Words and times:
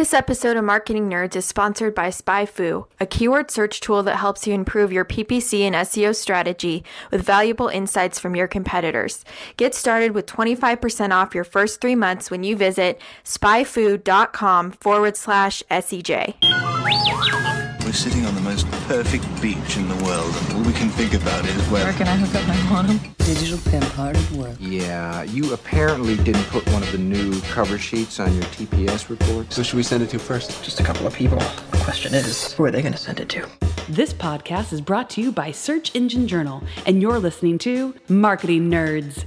This 0.00 0.14
episode 0.14 0.56
of 0.56 0.64
Marketing 0.64 1.10
Nerds 1.10 1.36
is 1.36 1.44
sponsored 1.44 1.94
by 1.94 2.08
SpyFu, 2.08 2.86
a 3.00 3.04
keyword 3.04 3.50
search 3.50 3.80
tool 3.80 4.02
that 4.04 4.16
helps 4.16 4.46
you 4.46 4.54
improve 4.54 4.90
your 4.90 5.04
PPC 5.04 5.60
and 5.60 5.74
SEO 5.74 6.16
strategy 6.16 6.84
with 7.10 7.20
valuable 7.20 7.68
insights 7.68 8.18
from 8.18 8.34
your 8.34 8.48
competitors. 8.48 9.26
Get 9.58 9.74
started 9.74 10.12
with 10.12 10.24
25% 10.24 11.10
off 11.10 11.34
your 11.34 11.44
first 11.44 11.82
three 11.82 11.96
months 11.96 12.30
when 12.30 12.44
you 12.44 12.56
visit 12.56 12.98
spyfu.com 13.26 14.70
forward 14.70 15.18
slash 15.18 15.62
SEJ. 15.70 17.59
We're 17.90 17.94
sitting 17.94 18.24
on 18.24 18.36
the 18.36 18.40
most 18.40 18.70
perfect 18.86 19.24
beach 19.42 19.76
in 19.76 19.88
the 19.88 20.04
world, 20.04 20.32
and 20.32 20.52
all 20.52 20.62
we 20.62 20.72
can 20.72 20.90
think 20.90 21.12
about 21.12 21.44
is 21.44 21.56
where. 21.70 21.82
Where 21.82 21.92
can 21.92 22.06
I 22.06 22.14
hook 22.14 22.32
up 22.36 22.46
my 22.46 22.70
modem? 22.70 23.00
Digital 23.18 23.58
pimp 23.68 23.82
hard 23.82 24.16
at 24.16 24.30
work. 24.30 24.56
Yeah, 24.60 25.24
you 25.24 25.52
apparently 25.52 26.16
didn't 26.18 26.44
put 26.44 26.64
one 26.70 26.84
of 26.84 26.92
the 26.92 26.98
new 26.98 27.40
cover 27.40 27.78
sheets 27.78 28.20
on 28.20 28.32
your 28.32 28.44
TPS 28.44 29.08
report. 29.08 29.52
So 29.52 29.64
should 29.64 29.76
we 29.76 29.82
send 29.82 30.04
it 30.04 30.10
to 30.10 30.20
first? 30.20 30.62
Just 30.62 30.78
a 30.78 30.84
couple 30.84 31.04
of 31.04 31.14
people. 31.14 31.38
The 31.38 31.80
question 31.82 32.14
is, 32.14 32.52
who 32.52 32.62
are 32.62 32.70
they 32.70 32.80
going 32.80 32.92
to 32.92 32.98
send 32.98 33.18
it 33.18 33.28
to? 33.30 33.48
This 33.88 34.14
podcast 34.14 34.72
is 34.72 34.80
brought 34.80 35.10
to 35.10 35.20
you 35.20 35.32
by 35.32 35.50
Search 35.50 35.92
Engine 35.96 36.28
Journal, 36.28 36.62
and 36.86 37.02
you're 37.02 37.18
listening 37.18 37.58
to 37.58 37.96
Marketing 38.08 38.70
Nerds. 38.70 39.24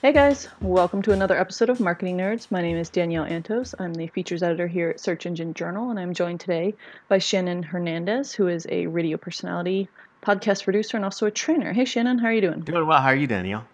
Hey 0.00 0.12
guys, 0.12 0.46
welcome 0.60 1.02
to 1.02 1.12
another 1.12 1.36
episode 1.36 1.70
of 1.70 1.80
Marketing 1.80 2.16
Nerds. 2.16 2.52
My 2.52 2.62
name 2.62 2.76
is 2.76 2.88
Danielle 2.88 3.24
Antos. 3.24 3.74
I'm 3.80 3.92
the 3.92 4.06
features 4.06 4.44
editor 4.44 4.68
here 4.68 4.90
at 4.90 5.00
Search 5.00 5.26
Engine 5.26 5.54
Journal, 5.54 5.90
and 5.90 5.98
I'm 5.98 6.14
joined 6.14 6.38
today 6.38 6.76
by 7.08 7.18
Shannon 7.18 7.64
Hernandez, 7.64 8.32
who 8.32 8.46
is 8.46 8.64
a 8.70 8.86
radio 8.86 9.16
personality, 9.16 9.88
podcast 10.22 10.62
producer, 10.62 10.96
and 10.96 11.04
also 11.04 11.26
a 11.26 11.32
trainer. 11.32 11.72
Hey 11.72 11.84
Shannon, 11.84 12.18
how 12.18 12.28
are 12.28 12.32
you 12.32 12.40
doing? 12.40 12.60
Doing 12.60 12.86
well. 12.86 13.00
How 13.00 13.08
are 13.08 13.16
you, 13.16 13.26
Danielle? 13.26 13.66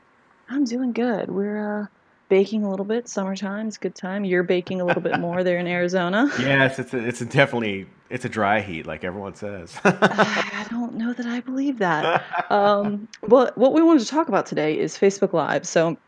I'm 0.48 0.64
doing 0.64 0.92
good. 0.92 1.30
We're 1.30 1.82
uh, 1.82 1.86
baking 2.30 2.64
a 2.64 2.70
little 2.70 2.86
bit. 2.86 3.06
Summertime 3.06 3.68
is 3.68 3.76
a 3.76 3.80
good 3.80 3.94
time. 3.94 4.24
You're 4.24 4.44
baking 4.44 4.80
a 4.80 4.86
little 4.86 5.02
bit 5.02 5.20
more 5.20 5.44
there 5.44 5.58
in 5.58 5.66
Arizona. 5.66 6.30
Yes, 6.38 6.78
it's 6.78 6.94
a, 6.94 7.06
it's 7.06 7.20
a 7.20 7.26
definitely 7.26 7.86
it's 8.08 8.24
a 8.24 8.30
dry 8.30 8.62
heat, 8.62 8.86
like 8.86 9.04
everyone 9.04 9.34
says. 9.34 9.78
I 9.84 10.66
don't 10.70 10.94
know 10.94 11.12
that 11.12 11.26
I 11.26 11.40
believe 11.40 11.80
that. 11.80 12.24
Um, 12.50 13.08
well, 13.20 13.50
what 13.56 13.74
we 13.74 13.82
wanted 13.82 14.00
to 14.00 14.08
talk 14.08 14.28
about 14.28 14.46
today 14.46 14.78
is 14.78 14.96
Facebook 14.96 15.34
Live. 15.34 15.66
So 15.66 15.98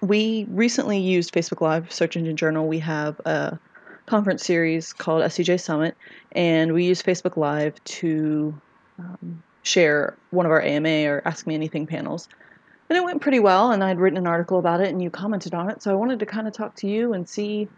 we 0.00 0.46
recently 0.50 0.98
used 0.98 1.32
Facebook 1.32 1.60
Live 1.60 1.92
Search 1.92 2.16
Engine 2.16 2.36
Journal. 2.36 2.66
We 2.66 2.78
have 2.80 3.20
a 3.24 3.58
conference 4.06 4.44
series 4.44 4.92
called 4.92 5.22
SEJ 5.22 5.60
Summit, 5.60 5.96
and 6.32 6.72
we 6.72 6.84
use 6.84 7.02
Facebook 7.02 7.36
Live 7.36 7.82
to 7.84 8.60
um, 8.98 9.42
share 9.62 10.16
one 10.30 10.46
of 10.46 10.52
our 10.52 10.62
AMA 10.62 11.06
or 11.10 11.22
Ask 11.24 11.46
Me 11.46 11.54
Anything 11.54 11.86
panels. 11.86 12.28
And 12.88 12.96
it 12.96 13.02
went 13.02 13.20
pretty 13.20 13.40
well, 13.40 13.72
and 13.72 13.82
I'd 13.82 13.98
written 13.98 14.16
an 14.16 14.26
article 14.26 14.58
about 14.58 14.80
it, 14.80 14.88
and 14.88 15.02
you 15.02 15.10
commented 15.10 15.54
on 15.54 15.70
it. 15.70 15.82
So 15.82 15.90
I 15.90 15.94
wanted 15.94 16.20
to 16.20 16.26
kind 16.26 16.46
of 16.46 16.54
talk 16.54 16.76
to 16.76 16.86
you 16.86 17.12
and 17.12 17.28
see 17.28 17.68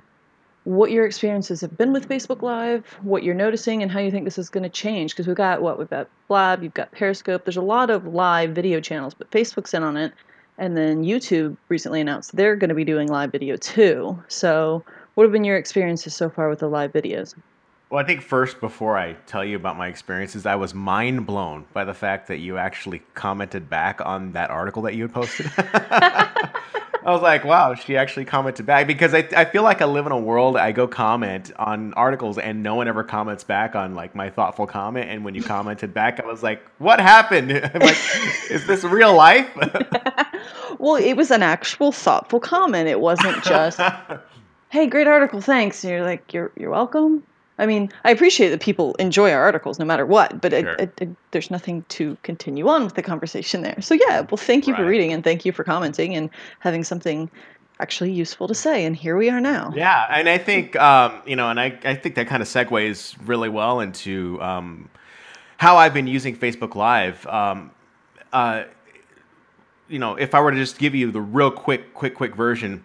what 0.65 0.91
your 0.91 1.07
experiences 1.07 1.63
have 1.63 1.79
been 1.79 1.95
with 1.95 2.09
Facebook 2.09 2.43
Live, 2.43 2.85
what 3.01 3.23
you're 3.23 3.35
noticing, 3.35 3.83
and 3.83 3.91
how 3.91 4.01
you 4.01 4.11
think 4.11 4.25
this 4.25 4.37
is 4.37 4.51
going 4.51 4.65
to 4.65 4.69
change. 4.69 5.13
Because 5.13 5.27
we've 5.27 5.37
got 5.37 5.63
what 5.63 5.79
we've 5.79 5.89
got 5.89 6.09
Blab, 6.29 6.63
you've 6.63 6.75
got 6.75 6.93
Periscope. 6.93 7.45
There's 7.45 7.57
a 7.57 7.63
lot 7.63 7.89
of 7.89 8.07
live 8.07 8.51
video 8.51 8.81
channels, 8.81 9.15
but 9.15 9.31
Facebook's 9.31 9.73
in 9.73 9.83
on 9.83 9.97
it, 9.97 10.13
and 10.59 10.77
then 10.77 11.05
YouTube 11.05 11.57
recently 11.69 12.01
announced 12.01 12.37
they're 12.37 12.57
going 12.57 12.69
to 12.69 12.75
be 12.75 12.85
doing 12.85 13.09
live 13.09 13.33
video 13.33 13.57
too. 13.57 14.23
So, 14.29 14.85
what 15.15 15.25
have 15.25 15.33
been 15.33 15.45
your 15.45 15.57
experiences 15.57 16.15
so 16.15 16.29
far 16.29 16.49
with 16.49 16.59
the 16.59 16.69
live 16.69 16.93
videos? 16.93 17.35
Well, 17.91 18.01
I 18.01 18.07
think 18.07 18.21
first, 18.21 18.61
before 18.61 18.99
I 18.99 19.15
tell 19.27 19.45
you 19.45 19.57
about 19.57 19.79
my 19.79 19.89
experiences, 19.89 20.45
I 20.45 20.57
was 20.57 20.75
mind 20.75 21.27
blown 21.27 21.65
by 21.73 21.85
the 21.85 21.95
fact 21.95 22.29
that 22.29 22.39
you 22.39 22.59
actually 22.59 23.03
commented 23.15 23.71
back 23.71 24.01
on 24.05 24.33
that 24.33 24.51
article 24.51 24.83
that 24.83 24.95
you 24.95 25.05
had 25.05 25.15
posted. 25.15 25.51
I 25.57 27.13
was 27.13 27.23
like, 27.23 27.45
wow, 27.45 27.75
she 27.75 27.97
actually 27.97 28.27
commented 28.27 28.67
back 28.67 28.87
because 28.87 29.15
I, 29.15 29.27
I 29.35 29.47
feel 29.47 29.63
like 29.63 29.81
I 29.81 29.87
live 29.87 30.05
in 30.05 30.13
a 30.13 30.19
world 30.19 30.59
I 30.59 30.73
go 30.73 30.87
comment 30.87 31.51
on 31.57 31.95
articles 31.95 32.37
and 32.37 32.63
no 32.63 32.75
one 32.75 32.87
ever 32.87 33.03
comments 33.03 33.45
back 33.45 33.75
on 33.75 33.95
like 33.95 34.15
my 34.15 34.29
thoughtful 34.29 34.67
comment. 34.67 35.09
And 35.09 35.25
when 35.25 35.35
you 35.35 35.43
commented 35.43 35.95
back, 35.95 36.21
I 36.21 36.27
was 36.27 36.43
like, 36.43 36.61
what 36.77 37.01
happened? 37.01 37.51
I'm 37.75 37.81
like, 37.81 37.97
is 38.51 38.67
this 38.67 38.85
real 38.85 39.15
life? 39.15 39.49
well, 40.79 40.97
it 40.97 41.15
was 41.15 41.31
an 41.31 41.43
actual 41.43 41.93
thoughtful 41.93 42.41
comment. 42.41 42.89
It 42.89 43.01
wasn't 43.01 43.43
just, 43.45 43.81
hey, 44.71 44.87
great 44.87 45.07
article, 45.07 45.41
thanks. 45.41 45.83
And 45.85 45.93
you're 45.93 46.05
like, 46.05 46.33
you're, 46.33 46.51
you're 46.57 46.71
welcome. 46.71 47.23
I 47.61 47.67
mean, 47.67 47.91
I 48.05 48.13
appreciate 48.13 48.51
that 48.51 48.61
people 48.61 48.95
enjoy 48.97 49.33
our 49.33 49.43
articles 49.43 49.81
no 49.81 49.85
matter 49.85 50.07
what, 50.07 50.41
but 50.41 50.53
Sure. 50.53 50.61
it, 50.61 50.81
it, 50.81 51.01
it, 51.01 51.09
there's 51.33 51.51
nothing 51.51 51.85
to 51.89 52.17
continue 52.23 52.69
on 52.69 52.85
with 52.85 52.95
the 52.95 53.03
conversation 53.03 53.63
there. 53.63 53.81
So, 53.81 53.95
yeah, 53.95 54.21
well, 54.21 54.37
thank 54.37 54.69
you 54.69 54.77
for 54.77 54.85
reading 54.87 55.13
and 55.13 55.25
thank 55.25 55.45
you 55.45 55.51
for 55.51 55.65
commenting 55.65 56.15
and 56.15 56.31
having 56.61 56.85
something 56.85 57.29
actually 57.81 58.13
useful 58.13 58.49
to 58.49 58.55
say. 58.55 58.85
And 58.85 58.95
here 58.95 59.17
we 59.17 59.29
are 59.31 59.41
now. 59.41 59.73
Yeah, 59.75 60.07
and 60.11 60.29
I 60.29 60.39
think 60.39 60.77
um, 60.77 61.21
you 61.27 61.37
know, 61.37 61.51
and 61.51 61.59
I, 61.59 61.79
I 61.85 61.95
think 61.95 62.15
that 62.15 62.27
kind 62.27 62.43
of 62.43 62.49
segues 62.49 63.17
really 63.25 63.49
well 63.49 63.81
into 63.81 64.41
um, 64.43 64.89
how 65.57 65.77
I've 65.77 65.95
been 65.95 66.07
using 66.07 66.37
Facebook 66.37 66.75
Live. 66.75 67.27
Um, 67.27 67.71
uh, 68.33 68.65
you 69.89 69.99
know, 69.99 70.15
if 70.17 70.35
I 70.35 70.41
were 70.41 70.51
to 70.51 70.57
just 70.57 70.79
give 70.79 70.95
you 70.95 71.11
the 71.11 71.21
real 71.21 71.51
quick, 71.51 71.95
quick, 71.95 72.15
quick 72.15 72.35
version 72.35 72.85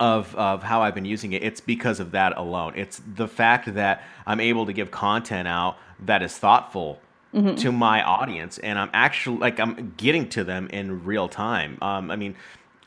of 0.00 0.34
of 0.34 0.62
how 0.62 0.82
I've 0.82 0.94
been 0.94 1.04
using 1.04 1.32
it, 1.32 1.42
it's 1.42 1.60
because 1.60 2.00
of 2.00 2.10
that 2.12 2.36
alone. 2.36 2.72
It's 2.76 3.00
the 3.14 3.28
fact 3.28 3.74
that 3.74 4.02
I'm 4.26 4.40
able 4.40 4.66
to 4.66 4.72
give 4.72 4.90
content 4.90 5.46
out 5.46 5.76
that 6.00 6.22
is 6.22 6.36
thoughtful 6.36 7.00
to 7.56 7.72
my 7.72 8.02
audience, 8.02 8.58
and 8.58 8.78
I'm 8.78 8.90
actually 8.92 9.38
like 9.38 9.60
I'm 9.60 9.94
getting 9.96 10.28
to 10.30 10.44
them 10.44 10.68
in 10.68 11.04
real 11.04 11.28
time. 11.28 11.78
Um, 11.80 12.10
I 12.10 12.16
mean, 12.16 12.34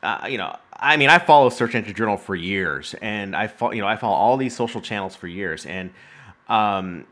uh, 0.02 0.26
you 0.28 0.38
know, 0.38 0.56
I 0.72 0.96
mean, 0.96 1.08
I 1.08 1.18
follow 1.18 1.48
Search 1.48 1.74
Engine 1.74 1.94
Journal 1.94 2.16
for 2.16 2.34
years, 2.36 2.94
and 3.00 3.34
I 3.34 3.48
follow, 3.48 3.72
you 3.72 3.80
know, 3.80 3.88
I 3.88 3.96
follow 3.96 4.14
all 4.14 4.36
these 4.36 4.54
social 4.54 4.80
channels 4.80 5.16
for 5.16 5.26
years, 5.26 5.66
and 5.66 5.90
um, 6.48 7.06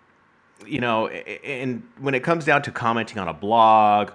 you 0.67 0.81
know, 0.81 1.09
and 1.09 1.83
when 1.99 2.15
it 2.15 2.23
comes 2.23 2.45
down 2.45 2.63
to 2.63 2.71
commenting 2.71 3.19
on 3.19 3.27
a 3.27 3.35
blog 3.35 4.13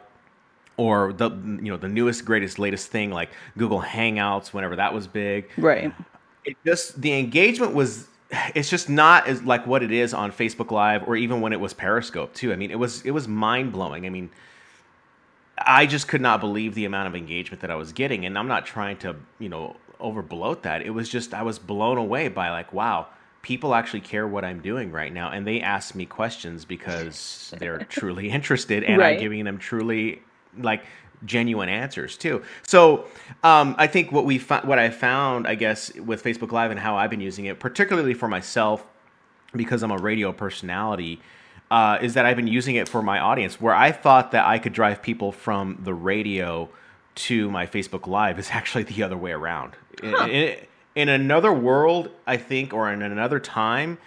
or 0.79 1.13
the 1.13 1.29
you 1.29 1.69
know 1.71 1.77
the 1.77 1.89
newest 1.89 2.23
greatest 2.25 2.57
latest 2.59 2.87
thing 2.89 3.11
like 3.11 3.29
Google 3.57 3.81
Hangouts 3.81 4.53
whenever 4.53 4.75
that 4.77 4.93
was 4.93 5.07
big 5.07 5.49
Right. 5.57 5.91
it 6.45 6.55
just 6.65 7.01
the 7.01 7.13
engagement 7.19 7.73
was 7.73 8.07
it's 8.55 8.69
just 8.69 8.87
not 8.89 9.27
as 9.27 9.43
like 9.43 9.65
what 9.67 9.81
it 9.83 9.91
is 9.91 10.13
on 10.13 10.31
Facebook 10.31 10.71
Live 10.71 11.07
or 11.07 11.15
even 11.15 11.41
when 11.41 11.51
it 11.51 11.59
was 11.59 11.73
Periscope 11.73 12.33
too. 12.33 12.53
I 12.53 12.55
mean, 12.55 12.69
it 12.71 12.77
was 12.79 13.01
it 13.03 13.11
was 13.11 13.27
mind 13.27 13.71
blowing. 13.71 14.05
I 14.05 14.09
mean, 14.09 14.29
I 15.57 15.85
just 15.85 16.07
could 16.07 16.21
not 16.21 16.39
believe 16.39 16.75
the 16.75 16.85
amount 16.85 17.07
of 17.07 17.15
engagement 17.15 17.61
that 17.61 17.71
I 17.71 17.75
was 17.75 17.91
getting, 17.91 18.25
and 18.25 18.37
I'm 18.37 18.47
not 18.47 18.65
trying 18.65 18.97
to 18.97 19.15
you 19.39 19.49
know 19.49 19.75
over 19.99 20.21
bloat 20.21 20.63
that. 20.63 20.81
It 20.83 20.91
was 20.91 21.09
just 21.09 21.33
I 21.33 21.41
was 21.43 21.59
blown 21.59 21.97
away 21.97 22.27
by 22.29 22.49
like 22.51 22.71
wow. 22.73 23.07
People 23.41 23.73
actually 23.73 24.01
care 24.01 24.27
what 24.27 24.43
I'm 24.43 24.59
doing 24.61 24.91
right 24.91 25.13
now, 25.13 25.31
and 25.31 25.47
they 25.47 25.61
ask 25.61 25.95
me 25.95 26.05
questions 26.05 26.65
because 26.65 27.53
they're 27.57 27.77
truly 27.89 28.29
interested, 28.29 28.83
and 28.83 28.97
Right. 28.99 29.13
I'm 29.15 29.19
giving 29.19 29.45
them 29.45 29.57
truly 29.57 30.21
like 30.57 30.83
genuine 31.25 31.69
answers 31.69 32.17
too. 32.17 32.43
So 32.63 33.05
um, 33.43 33.75
I 33.77 33.87
think 33.87 34.11
what 34.11 34.25
we 34.25 34.37
fo- 34.37 34.61
what 34.61 34.79
I 34.79 34.89
found, 34.89 35.47
I 35.47 35.55
guess, 35.55 35.93
with 35.95 36.23
Facebook 36.23 36.51
Live 36.51 36.71
and 36.71 36.79
how 36.79 36.95
I've 36.95 37.09
been 37.09 37.21
using 37.21 37.45
it, 37.45 37.59
particularly 37.59 38.13
for 38.13 38.27
myself, 38.27 38.85
because 39.55 39.83
I'm 39.83 39.91
a 39.91 39.97
radio 39.97 40.31
personality, 40.31 41.21
uh, 41.71 41.97
is 42.01 42.13
that 42.13 42.25
I've 42.25 42.37
been 42.37 42.47
using 42.47 42.75
it 42.75 42.87
for 42.87 43.01
my 43.01 43.19
audience. 43.19 43.59
Where 43.59 43.75
I 43.75 43.91
thought 43.91 44.31
that 44.31 44.45
I 44.45 44.59
could 44.59 44.73
drive 44.73 45.01
people 45.01 45.31
from 45.31 45.79
the 45.83 45.93
radio 45.93 46.69
to 47.15 47.51
my 47.51 47.65
Facebook 47.65 48.07
Live 48.07 48.39
is 48.39 48.49
actually 48.51 48.83
the 48.83 49.03
other 49.03 49.17
way 49.17 49.31
around. 49.31 49.75
In, 50.01 50.15
in, 50.29 50.57
in 50.95 51.09
another 51.09 51.53
world, 51.53 52.09
I 52.25 52.37
think, 52.37 52.73
or 52.73 52.91
in 52.91 53.01
another 53.01 53.39
time, 53.39 53.97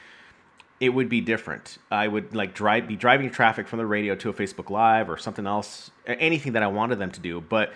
it 0.82 0.88
would 0.88 1.08
be 1.08 1.20
different. 1.20 1.78
I 1.92 2.08
would 2.08 2.34
like 2.34 2.54
drive 2.54 2.88
be 2.88 2.96
driving 2.96 3.30
traffic 3.30 3.68
from 3.68 3.78
the 3.78 3.86
radio 3.86 4.16
to 4.16 4.30
a 4.30 4.32
Facebook 4.32 4.68
Live 4.68 5.08
or 5.08 5.16
something 5.16 5.46
else, 5.46 5.92
anything 6.08 6.54
that 6.54 6.64
I 6.64 6.66
wanted 6.66 6.98
them 6.98 7.12
to 7.12 7.20
do. 7.20 7.40
But 7.40 7.72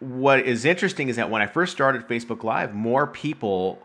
what 0.00 0.40
is 0.40 0.66
interesting 0.66 1.08
is 1.08 1.16
that 1.16 1.30
when 1.30 1.40
I 1.40 1.46
first 1.46 1.72
started 1.72 2.06
Facebook 2.06 2.44
Live, 2.44 2.74
more 2.74 3.06
people 3.06 3.78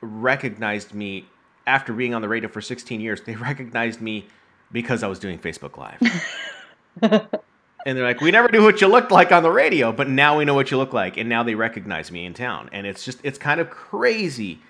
recognized 0.00 0.94
me 0.94 1.26
after 1.66 1.92
being 1.92 2.14
on 2.14 2.22
the 2.22 2.28
radio 2.28 2.48
for 2.48 2.60
16 2.60 3.00
years. 3.00 3.22
They 3.22 3.34
recognized 3.50 4.00
me 4.00 4.28
because 4.70 5.02
I 5.02 5.08
was 5.08 5.18
doing 5.18 5.40
Facebook 5.40 5.76
Live. 5.76 6.00
and 7.02 7.98
they're 7.98 8.04
like, 8.04 8.20
"We 8.20 8.30
never 8.30 8.48
knew 8.52 8.62
what 8.62 8.80
you 8.80 8.86
looked 8.86 9.10
like 9.10 9.32
on 9.32 9.42
the 9.42 9.50
radio, 9.50 9.90
but 9.90 10.08
now 10.08 10.38
we 10.38 10.44
know 10.44 10.54
what 10.54 10.70
you 10.70 10.76
look 10.76 10.92
like." 10.92 11.16
And 11.16 11.28
now 11.28 11.42
they 11.42 11.56
recognize 11.56 12.12
me 12.12 12.24
in 12.24 12.34
town. 12.34 12.70
And 12.70 12.86
it's 12.86 13.04
just 13.04 13.18
it's 13.24 13.36
kind 13.36 13.60
of 13.60 13.68
crazy 13.68 14.60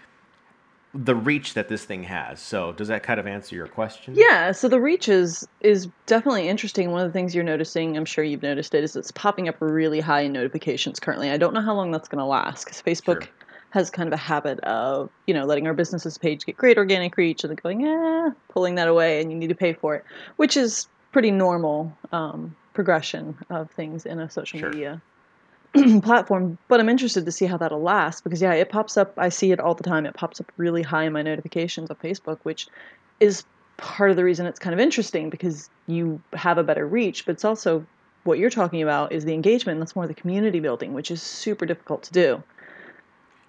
the 0.92 1.14
reach 1.14 1.54
that 1.54 1.69
this 1.69 1.84
thing 1.84 2.04
has. 2.04 2.40
So, 2.40 2.72
does 2.72 2.88
that 2.88 3.02
kind 3.02 3.20
of 3.20 3.26
answer 3.26 3.54
your 3.54 3.69
question? 3.69 4.14
Yeah, 4.16 4.50
so 4.52 4.69
the 4.69 4.81
reach 4.81 5.08
is 5.08 5.46
is 5.60 5.88
definitely 6.06 6.48
interesting. 6.48 6.90
One 6.90 7.00
of 7.02 7.08
the 7.08 7.12
things 7.12 7.34
you're 7.34 7.44
noticing, 7.44 7.96
I'm 7.96 8.04
sure 8.04 8.25
you've 8.25 8.42
noticed 8.42 8.75
it, 8.75 8.82
is 8.82 8.96
it's 8.96 9.12
popping 9.12 9.48
up 9.48 9.56
really 9.60 10.00
high 10.00 10.22
in 10.22 10.32
notifications 10.32 10.98
currently. 10.98 11.31
I 11.31 11.37
don't 11.37 11.54
know 11.54 11.60
how 11.62 11.75
long 11.75 11.90
that's 11.92 12.08
going 12.08 12.19
to 12.19 12.25
last 12.25 12.64
because 12.64 12.82
Facebook 12.82 13.22
Sure. 13.25 13.32
has 13.70 13.88
kind 13.90 14.08
of 14.08 14.12
a 14.12 14.16
habit 14.16 14.58
of, 14.60 15.10
you 15.26 15.34
know, 15.34 15.44
letting 15.44 15.66
our 15.69 15.75
businesses 15.75 16.19
page 16.19 16.44
get 16.44 16.56
great 16.56 16.76
organic 16.76 17.16
reach 17.16 17.44
and 17.44 17.50
then 17.52 17.58
going, 17.62 17.87
eh, 17.87 18.31
pulling 18.48 18.75
that 18.75 18.88
away 18.88 19.20
and 19.20 19.31
you 19.31 19.38
need 19.38 19.48
to 19.48 19.54
pay 19.54 19.72
for 19.72 19.94
it, 19.94 20.04
which 20.37 20.56
is 20.56 20.88
pretty 21.12 21.31
normal 21.31 21.96
um, 22.10 22.54
progression 22.75 23.37
of 23.48 23.70
things 23.70 24.06
in 24.06 24.19
a 24.19 24.28
social 24.28 24.58
Sure. 24.58 24.70
media 24.70 25.00
platform, 26.02 26.58
but 26.69 26.81
I'm 26.81 26.88
interested 26.88 27.25
to 27.25 27.32
see 27.32 27.46
how 27.46 27.56
that'll 27.56 27.82
last 27.82 28.25
because 28.25 28.43
yeah, 28.43 28.52
it 28.52 28.70
pops 28.70 28.96
up. 28.96 29.12
I 29.17 29.28
see 29.28 29.52
it 29.52 29.61
all 29.61 29.75
the 29.75 29.84
time. 29.84 30.06
It 30.06 30.14
pops 30.14 30.40
up 30.40 30.50
really 30.56 30.82
high 30.82 31.05
in 31.05 31.12
my 31.12 31.22
notifications 31.22 31.90
on 31.90 31.96
Facebook, 31.96 32.38
which 32.43 32.67
is 33.20 33.44
part 33.76 34.11
of 34.11 34.17
the 34.17 34.25
reason 34.25 34.46
it's 34.46 34.58
kind 34.58 34.75
of 34.75 34.81
interesting 34.81 35.31
because 35.31 35.70
you 35.87 36.20
have 36.34 36.58
a 36.58 36.62
better 36.62 36.87
reach, 36.87 37.25
but 37.25 37.32
it's 37.32 37.44
also 37.44 37.87
what 38.25 38.38
you're 38.38 38.50
talking 38.50 38.82
about 38.82 39.12
is 39.12 39.25
the 39.25 39.32
engagement. 39.32 39.78
That's 39.81 39.96
more 39.96 40.06
the 40.06 40.14
community 40.14 40.61
building, 40.61 40.93
which 40.93 41.11
is 41.11 41.22
super 41.22 41.67
difficult 41.67 42.02
to 42.05 42.12
do. 42.12 42.43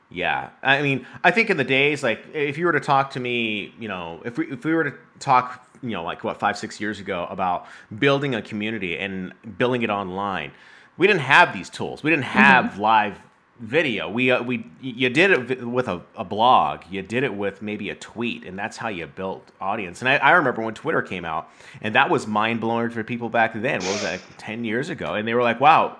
Yeah, 0.09 0.49
I 0.61 0.81
mean, 0.81 1.05
I 1.23 1.31
think 1.31 1.49
in 1.49 1.57
the 1.57 1.63
days 1.63 2.03
like 2.03 2.23
if 2.33 2.57
you 2.57 2.65
were 2.65 2.73
to 2.73 2.79
talk 2.81 3.11
to 3.11 3.19
me, 3.19 3.73
you 3.79 3.87
know, 3.87 4.21
if 4.25 4.37
we 4.37 4.51
if 4.51 4.65
we 4.65 4.73
were 4.73 4.83
to 4.83 4.93
talk, 5.19 5.65
you 5.81 5.91
know, 5.91 6.03
like 6.03 6.23
what 6.23 6.37
five 6.37 6.57
six 6.57 6.81
years 6.81 6.99
ago 6.99 7.27
about 7.29 7.65
building 7.97 8.35
a 8.35 8.41
community 8.41 8.97
and 8.97 9.33
building 9.57 9.83
it 9.83 9.89
online, 9.89 10.51
we 10.97 11.07
didn't 11.07 11.21
have 11.21 11.53
these 11.53 11.69
tools. 11.69 12.03
We 12.03 12.09
didn't 12.09 12.25
have 12.25 12.65
mm-hmm. 12.65 12.81
live 12.81 13.19
video. 13.61 14.09
We 14.09 14.31
uh, 14.31 14.43
we 14.43 14.65
you 14.81 15.09
did 15.09 15.31
it 15.31 15.65
with 15.65 15.87
a, 15.87 16.01
a, 16.15 16.25
blog. 16.25 16.81
You 16.89 17.01
did 17.01 17.23
it 17.23 17.33
with 17.33 17.61
maybe 17.61 17.89
a 17.89 17.95
tweet, 17.95 18.43
and 18.43 18.57
that's 18.57 18.77
how 18.77 18.89
you 18.89 19.05
built 19.05 19.51
audience. 19.61 20.01
And 20.01 20.09
I, 20.09 20.17
I 20.17 20.31
remember 20.31 20.61
when 20.61 20.73
Twitter 20.73 21.01
came 21.01 21.23
out, 21.23 21.49
and 21.81 21.95
that 21.95 22.09
was 22.09 22.27
mind 22.27 22.59
blowing 22.59 22.89
for 22.89 23.03
people 23.03 23.29
back 23.29 23.53
then. 23.53 23.81
What 23.81 23.91
was 23.91 24.01
that? 24.01 24.11
Like 24.13 24.21
Ten 24.37 24.65
years 24.65 24.89
ago, 24.89 25.13
and 25.13 25.27
they 25.27 25.33
were 25.33 25.43
like, 25.43 25.59
"Wow, 25.59 25.97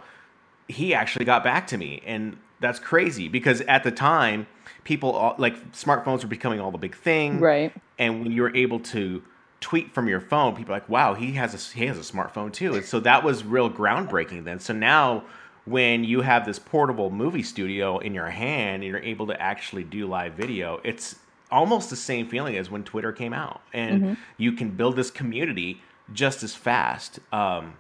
he 0.68 0.94
actually 0.94 1.26
got 1.26 1.44
back 1.44 1.68
to 1.68 1.78
me," 1.78 2.02
and 2.06 2.38
that's 2.60 2.80
crazy 2.80 3.28
because 3.28 3.62
at 3.62 3.84
the 3.84 3.92
time, 3.92 4.48
people 4.84 5.36
like 5.38 5.72
smartphones 5.74 6.24
were 6.24 6.30
becoming 6.30 6.60
all 6.60 6.72
the 6.72 6.78
big 6.78 6.96
thing, 6.96 7.40
right? 7.40 7.74
And 8.00 8.24
when 8.24 8.32
you 8.32 8.42
were 8.42 8.56
able 8.56 8.80
to 8.80 9.24
tweet 9.62 9.94
from 9.94 10.10
your 10.10 10.20
phone, 10.20 10.56
people 10.56 10.74
are 10.74 10.78
like, 10.78 10.90
"Wow, 10.90 11.14
he 11.14 11.34
has 11.34 11.54
a 11.54 11.78
he 11.78 11.86
has 11.86 11.98
a 11.98 12.02
smartphone 12.02 12.52
too." 12.52 12.76
And 12.76 12.86
so 12.86 13.00
that 13.00 13.24
was 13.24 13.46
real 13.46 13.70
groundbreaking 13.70 14.44
then. 14.44 14.60
So 14.60 14.74
now 14.74 15.24
when 15.66 16.04
you 16.04 16.22
have 16.22 16.46
this 16.46 16.60
portable 16.60 17.12
movie 17.12 17.44
studio 17.44 18.00
in 18.00 18.14
your 18.14 18.30
hand 18.30 18.84
and 18.84 18.92
you're 18.92 19.00
able 19.00 19.28
to 19.28 19.42
actually 19.42 19.84
do 19.84 20.08
live 20.08 20.34
video, 20.34 20.82
it's 20.84 21.16
almost 21.52 21.90
the 21.90 21.96
same 21.96 22.28
feeling 22.28 22.58
as 22.58 22.70
when 22.70 22.84
Twitter 22.84 23.12
came 23.12 23.34
out, 23.34 23.62
and 23.74 24.02
mm-hmm. 24.02 24.14
you 24.38 24.52
can 24.54 24.72
build 24.72 24.96
this 24.96 25.12
community 25.12 25.82
just 26.14 26.44
as 26.44 26.56
fast. 26.56 27.20
Um, 27.32 27.76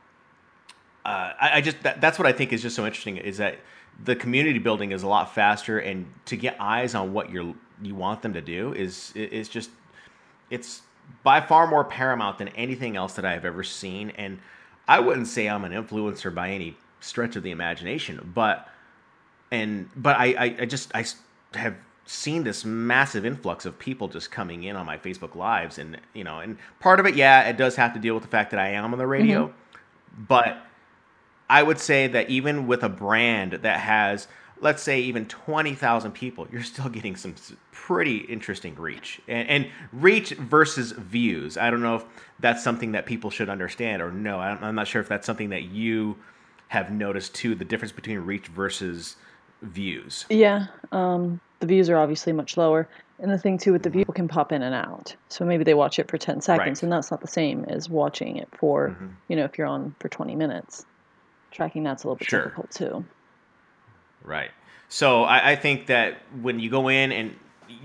uh, 1.03 1.33
I, 1.39 1.51
I, 1.55 1.61
just 1.61 1.81
that, 1.81 1.99
that's 1.99 2.19
what 2.19 2.27
I 2.27 2.31
think 2.31 2.53
is 2.53 2.61
just 2.61 2.75
so 2.75 2.85
interesting 2.85 3.17
is 3.17 3.37
that 3.37 3.57
the 4.03 4.15
community 4.15 4.59
building 4.59 4.91
is 4.91 5.03
a 5.03 5.07
lot 5.07 5.33
faster, 5.33 5.79
and 5.79 6.05
to 6.25 6.37
get 6.37 6.55
eyes 6.59 6.93
on 6.95 7.13
what 7.13 7.31
you're 7.31 7.55
you 7.81 7.95
want 7.95 8.21
them 8.21 8.33
to 8.33 8.41
do 8.41 8.73
is 8.73 9.11
is 9.15 9.49
just 9.49 9.71
it's 10.51 10.83
by 11.23 11.41
far 11.41 11.67
more 11.67 11.83
paramount 11.83 12.37
than 12.37 12.49
anything 12.49 12.95
else 12.95 13.13
that 13.13 13.25
I've 13.25 13.45
ever 13.45 13.63
seen, 13.63 14.11
and 14.11 14.39
I 14.87 14.99
wouldn't 14.99 15.27
say 15.27 15.47
I'm 15.47 15.63
an 15.63 15.71
influencer 15.71 16.33
by 16.33 16.49
any 16.49 16.77
stretch 16.99 17.35
of 17.35 17.43
the 17.43 17.51
imagination. 17.51 18.31
But 18.33 18.67
and 19.51 19.89
but 19.95 20.15
I, 20.17 20.25
I, 20.33 20.55
I 20.61 20.65
just 20.65 20.91
I 20.95 21.05
have 21.53 21.75
seen 22.05 22.43
this 22.43 22.65
massive 22.65 23.25
influx 23.25 23.65
of 23.65 23.77
people 23.77 24.07
just 24.07 24.31
coming 24.31 24.63
in 24.63 24.75
on 24.75 24.85
my 24.85 24.97
Facebook 24.97 25.35
lives, 25.35 25.77
and 25.77 25.99
you 26.13 26.23
know, 26.23 26.39
and 26.39 26.57
part 26.79 26.99
of 26.99 27.05
it, 27.05 27.15
yeah, 27.15 27.47
it 27.47 27.57
does 27.57 27.75
have 27.75 27.93
to 27.93 27.99
deal 27.99 28.13
with 28.13 28.23
the 28.23 28.29
fact 28.29 28.51
that 28.51 28.59
I 28.59 28.69
am 28.69 28.91
on 28.91 28.97
the 28.97 29.07
radio, 29.07 29.47
mm-hmm. 29.47 30.23
but 30.23 30.57
I 31.49 31.63
would 31.63 31.79
say 31.79 32.07
that 32.07 32.29
even 32.29 32.67
with 32.67 32.83
a 32.83 32.89
brand 32.89 33.53
that 33.53 33.79
has 33.81 34.27
let's 34.61 34.81
say 34.81 35.01
even 35.01 35.25
20,000 35.25 36.11
people, 36.11 36.47
you're 36.51 36.63
still 36.63 36.89
getting 36.89 37.15
some 37.15 37.35
pretty 37.71 38.17
interesting 38.17 38.75
reach. 38.75 39.19
And, 39.27 39.49
and, 39.49 39.67
reach 39.91 40.29
versus 40.31 40.91
views. 40.91 41.57
I 41.57 41.69
don't 41.69 41.81
know 41.81 41.95
if 41.95 42.05
that's 42.39 42.63
something 42.63 42.93
that 42.93 43.05
people 43.05 43.29
should 43.29 43.49
understand 43.49 44.01
or 44.01 44.11
no. 44.11 44.39
I'm 44.39 44.75
not 44.75 44.87
sure 44.87 45.01
if 45.01 45.09
that's 45.09 45.25
something 45.25 45.49
that 45.49 45.63
you 45.63 46.17
have 46.69 46.91
noticed 46.91 47.35
too 47.35 47.55
the 47.55 47.65
difference 47.65 47.91
between 47.91 48.19
reach 48.19 48.47
versus 48.47 49.17
views. 49.61 50.25
Yeah, 50.29 50.67
um, 50.91 51.41
the 51.59 51.67
views 51.67 51.89
are 51.89 51.97
obviously 51.97 52.31
much 52.31 52.55
lower. 52.55 52.87
And 53.19 53.29
the 53.29 53.37
thing 53.37 53.57
too 53.57 53.71
with 53.71 53.83
the 53.83 53.89
view 53.89 54.05
can 54.05 54.27
pop 54.27 54.51
in 54.51 54.63
and 54.63 54.73
out. 54.73 55.15
So 55.29 55.45
maybe 55.45 55.63
they 55.63 55.75
watch 55.75 55.99
it 55.99 56.09
for 56.09 56.17
10 56.17 56.41
seconds 56.41 56.79
right. 56.79 56.83
and 56.83 56.91
that's 56.91 57.11
not 57.11 57.21
the 57.21 57.27
same 57.27 57.65
as 57.65 57.87
watching 57.87 58.37
it 58.37 58.49
for, 58.57 58.89
mm-hmm. 58.89 59.07
you 59.27 59.35
know, 59.35 59.43
if 59.43 59.57
you're 59.57 59.67
on 59.67 59.95
for 59.99 60.09
20 60.09 60.35
minutes. 60.35 60.85
Tracking 61.51 61.83
that's 61.83 62.03
a 62.03 62.07
little 62.07 62.17
bit 62.17 62.29
sure. 62.29 62.43
difficult 62.43 62.71
too. 62.71 63.05
Right. 64.23 64.51
So 64.89 65.23
I, 65.23 65.51
I, 65.51 65.55
think 65.55 65.87
that 65.87 66.21
when 66.41 66.59
you 66.59 66.69
go 66.69 66.89
in 66.89 67.11
and 67.11 67.35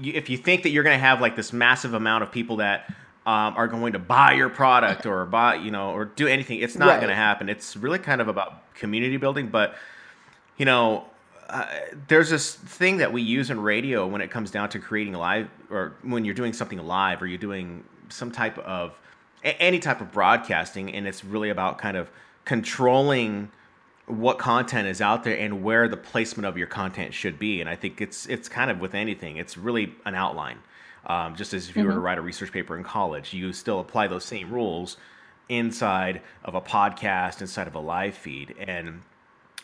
you, 0.01 0.13
if 0.15 0.29
you 0.29 0.37
think 0.37 0.65
that 0.65 0.71
you're 0.71 0.83
going 0.83 0.97
to 0.97 1.05
have 1.05 1.21
like 1.21 1.37
this 1.37 1.53
massive 1.53 1.95
amount 1.95 2.25
of 2.25 2.33
people 2.33 2.57
that 2.57 2.91
um, 3.27 3.55
are 3.57 3.67
going 3.67 3.93
to 3.93 3.99
buy 3.99 4.35
your 4.35 4.49
product 4.49 5.05
or 5.05 5.27
buy, 5.27 5.57
you 5.57 5.73
know, 5.73 5.91
or 5.91 6.05
do 6.05 6.29
anything. 6.29 6.61
It's 6.61 6.77
not 6.77 6.89
right. 6.89 6.97
going 6.97 7.09
to 7.09 7.17
happen. 7.17 7.49
It's 7.49 7.77
really 7.77 7.99
kind 7.99 8.21
of 8.21 8.29
about 8.29 8.73
community 8.75 9.17
building. 9.17 9.49
But, 9.49 9.75
you 10.57 10.65
know, 10.65 11.05
uh, 11.49 11.67
there's 12.07 12.31
this 12.31 12.55
thing 12.55 12.99
that 12.99 13.13
we 13.13 13.23
use 13.23 13.51
in 13.51 13.61
radio 13.61 14.07
when 14.07 14.21
it 14.21 14.31
comes 14.31 14.53
down 14.53 14.69
to 14.71 14.79
creating 14.79 15.15
live 15.15 15.49
or 15.71 15.97
when 16.03 16.25
you're 16.25 16.35
doing 16.35 16.53
something 16.53 16.79
live 16.79 17.21
or 17.21 17.27
you're 17.27 17.37
doing 17.37 17.83
some 18.11 18.31
type 18.31 18.59
of 18.59 18.97
any 19.43 19.81
type 19.81 20.01
of 20.01 20.13
broadcasting. 20.13 20.95
And 20.95 21.09
it's 21.09 21.25
really 21.25 21.51
about 21.51 21.79
kind 21.79 21.97
of 21.97 22.09
controlling 22.45 23.51
what 24.07 24.39
content 24.39 24.87
is 24.87 25.01
out 25.01 25.25
there 25.25 25.37
and 25.37 25.63
where 25.63 25.89
the 25.89 25.97
placement 25.97 26.47
of 26.47 26.57
your 26.57 26.67
content 26.67 27.13
should 27.13 27.39
be. 27.39 27.61
And 27.61 27.69
I 27.69 27.77
think 27.77 28.01
it's 28.01 28.27
it's 28.27 28.49
kind 28.49 28.71
of 28.71 28.81
with 28.81 28.95
anything. 28.95 29.37
It's 29.37 29.57
really 29.57 29.95
an 30.05 30.15
outline. 30.15 30.59
Um, 31.07 31.37
just 31.37 31.55
as 31.55 31.69
if 31.69 31.77
you 31.77 31.83
mm-hmm. 31.83 31.87
were 31.87 31.93
to 31.93 31.97
mm-hmm. 31.99 32.05
write 32.05 32.19
a 32.19 32.23
research 32.23 32.51
paper 32.51 32.77
in 32.77 32.83
college, 32.83 33.33
you 33.33 33.53
still 33.53 33.79
apply 33.79 34.09
those 34.09 34.25
same 34.25 34.53
rules 34.53 34.97
inside 35.49 36.21
of 36.45 36.57
a 36.57 36.61
podcast, 36.61 37.41
inside 37.41 37.69
of 37.69 37.77
a 37.77 37.81
live 37.81 38.15
feed, 38.15 38.57
and 38.59 39.03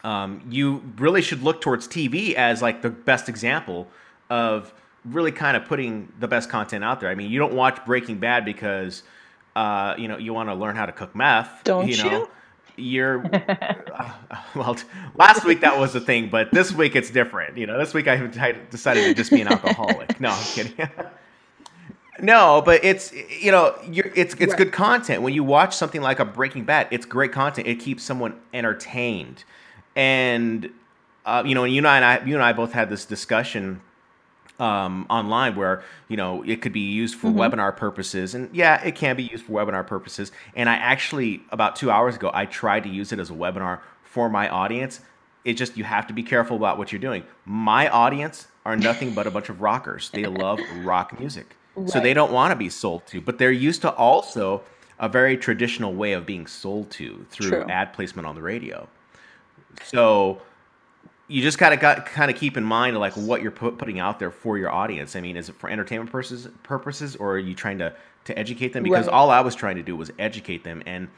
um, 0.05 0.43
you 0.49 0.83
really 0.99 1.23
should 1.23 1.43
look 1.43 1.61
towards 1.61 1.89
TV 1.89 2.35
as 2.35 2.63
like 2.63 2.83
the 2.83 2.91
best 2.91 3.29
example 3.29 3.89
of 4.31 4.73
really 5.05 5.33
kind 5.33 5.57
of 5.57 5.65
putting 5.65 6.13
the 6.19 6.29
best 6.29 6.49
content 6.49 6.85
out 6.85 7.01
there. 7.01 7.09
I 7.09 7.15
mean, 7.15 7.31
you 7.31 7.39
don't 7.39 7.55
watch 7.55 7.85
Breaking 7.85 8.19
Bad 8.19 8.45
because 8.45 9.03
uh, 9.57 9.95
you 9.99 10.09
know 10.09 10.19
you 10.19 10.33
want 10.33 10.49
to 10.49 10.55
learn 10.55 10.77
how 10.77 10.87
to 10.87 10.93
cook 10.93 11.15
meth. 11.15 11.63
Don't 11.65 11.89
you? 11.89 11.97
Know? 12.03 12.11
you? 12.11 12.29
You're 12.77 13.25
uh, 13.35 14.13
well. 14.55 14.77
Last 15.15 15.45
week 15.45 15.61
that 15.61 15.79
was 15.79 15.93
the 15.93 16.01
thing, 16.01 16.29
but 16.31 16.51
this 16.53 16.73
week 16.73 16.97
it's 16.97 17.11
different. 17.11 17.57
You 17.57 17.67
know, 17.67 17.79
this 17.79 17.95
week 17.95 18.09
I 18.09 18.17
decided 18.71 19.05
to 19.05 19.15
just 19.15 19.31
be 19.31 19.41
an 19.41 19.49
alcoholic. 19.49 20.21
No, 20.21 20.31
I'm 20.31 20.45
kidding. 20.45 20.89
No, 22.21 22.63
but 22.65 22.85
it's 22.85 23.13
you 23.13 23.51
know 23.51 23.75
it's 23.83 24.35
it's 24.35 24.51
right. 24.51 24.57
good 24.57 24.73
content 24.73 25.23
when 25.23 25.33
you 25.33 25.43
watch 25.43 25.75
something 25.75 26.03
like 26.03 26.21
a 26.21 26.25
Breaking 26.25 26.65
Bad. 26.65 26.87
It's 26.91 27.07
great 27.07 27.33
content. 27.33 27.67
It 27.67 27.81
keeps 27.81 28.05
someone 28.05 28.39
entertained, 28.53 29.45
and 29.97 30.71
uh, 31.25 31.43
you 31.45 31.55
know, 31.55 31.65
and 31.65 31.75
you 31.75 31.85
and 31.85 32.05
I, 32.05 32.25
you 32.25 32.35
and 32.35 32.43
I 32.45 32.53
both 32.53 32.73
had 32.73 32.91
this 32.91 33.07
discussion 33.07 33.81
um, 34.63 35.07
online 35.11 35.57
where 35.57 35.83
you 36.09 36.17
know 36.17 36.43
it 36.45 36.63
could 36.63 36.73
be 36.73 36.81
used 36.81 37.17
for 37.17 37.29
mm-hmm. 37.29 37.41
webinar 37.41 37.77
purposes, 37.77 38.35
and 38.35 38.49
yeah, 38.55 38.83
it 38.83 38.95
can 38.95 39.17
be 39.17 39.25
used 39.25 39.45
for 39.45 39.53
webinar 39.53 39.85
purposes. 39.85 40.31
And 40.55 40.69
I 40.69 40.75
actually 40.75 41.43
about 41.51 41.75
two 41.75 41.91
hours 41.91 42.15
ago 42.15 42.31
I 42.33 42.47
tried 42.47 42.85
to 42.85 42.89
use 42.89 43.13
it 43.13 43.19
as 43.19 43.29
a 43.29 43.35
webinar 43.35 43.81
for 44.05 44.29
my 44.29 44.49
audience. 44.49 45.01
It 45.45 45.55
just 45.55 45.77
you 45.77 45.83
have 45.83 46.07
to 46.07 46.15
be 46.15 46.23
careful 46.23 46.57
about 46.57 46.79
what 46.79 46.93
you're 46.93 47.01
doing. 47.01 47.25
My 47.45 47.89
audience 47.89 48.47
are 48.65 48.77
nothing 48.77 49.15
but 49.15 49.27
a 49.27 49.33
bunch 49.33 49.49
of 49.49 49.61
rockers. 49.61 50.11
They 50.11 50.27
love 50.45 50.61
rock 50.85 51.19
music. 51.19 51.57
Right. 51.75 51.91
So 51.91 51.99
they 51.99 52.15
don't 52.15 52.31
want 52.31 52.53
to 52.53 52.57
be 52.57 52.69
sold 52.69 53.07
to, 53.09 53.21
but 53.21 53.39
they're 53.39 53.51
used 53.51 53.83
to 53.83 53.93
also 53.93 54.63
a 55.01 55.09
very 55.09 55.37
traditional 55.37 55.93
way 55.93 56.13
of 56.13 56.25
being 56.25 56.47
sold 56.47 56.91
to 56.93 57.27
through 57.31 57.49
True. 57.49 57.67
ad 57.69 57.93
placement 57.95 58.29
on 58.29 58.37
the 58.37 58.43
radio. 58.43 58.87
So 59.83 60.41
you 61.33 61.41
just 61.41 61.57
gotta 61.57 61.79
got 61.79 62.05
kind 62.05 62.31
of 62.31 62.37
keep 62.37 62.59
in 62.59 62.65
mind 62.65 62.99
like 62.99 63.15
what 63.15 63.41
you're 63.41 63.51
put, 63.51 63.79
putting 63.79 63.99
out 63.99 64.19
there 64.19 64.31
for 64.31 64.59
your 64.59 64.71
audience. 64.71 65.17
I 65.17 65.23
mean, 65.23 65.39
is 65.39 65.49
it 65.49 65.55
for 65.55 65.71
entertainment 65.71 66.13
purposes, 66.13 66.47
purposes, 66.63 67.17
or 67.17 67.33
are 67.33 67.39
you 67.39 67.55
trying 67.55 67.79
to 67.79 67.95
to 68.27 68.39
educate 68.39 68.75
them? 68.75 68.83
Because 68.83 69.07
right. 69.07 69.15
all 69.15 69.31
I 69.31 69.41
was 69.41 69.55
trying 69.55 69.77
to 69.77 69.83
do 69.83 69.97
was 69.97 70.13
educate 70.19 70.63
them, 70.63 70.83
and 70.85 71.09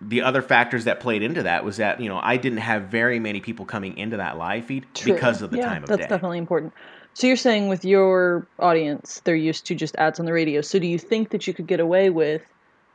the 0.00 0.22
other 0.22 0.40
factors 0.40 0.84
that 0.84 1.00
played 1.00 1.22
into 1.22 1.42
that 1.42 1.64
was 1.64 1.78
that 1.78 2.00
you 2.00 2.08
know 2.08 2.20
I 2.22 2.36
didn't 2.36 2.58
have 2.58 2.84
very 2.84 3.18
many 3.18 3.40
people 3.40 3.64
coming 3.64 3.98
into 3.98 4.18
that 4.18 4.38
live 4.38 4.66
feed 4.66 4.86
True. 4.94 5.14
because 5.14 5.42
of 5.42 5.50
the 5.50 5.58
yeah, 5.58 5.66
time 5.66 5.82
of 5.82 5.88
that's 5.88 5.96
day. 5.98 6.02
That's 6.02 6.10
definitely 6.10 6.38
important. 6.38 6.72
So 7.14 7.26
you're 7.26 7.36
saying 7.36 7.66
with 7.66 7.84
your 7.84 8.46
audience, 8.60 9.20
they're 9.24 9.34
used 9.34 9.66
to 9.66 9.74
just 9.74 9.96
ads 9.96 10.20
on 10.20 10.26
the 10.26 10.32
radio. 10.32 10.60
So 10.60 10.78
do 10.78 10.86
you 10.86 10.98
think 10.98 11.30
that 11.30 11.48
you 11.48 11.54
could 11.54 11.66
get 11.66 11.80
away 11.80 12.10
with 12.10 12.42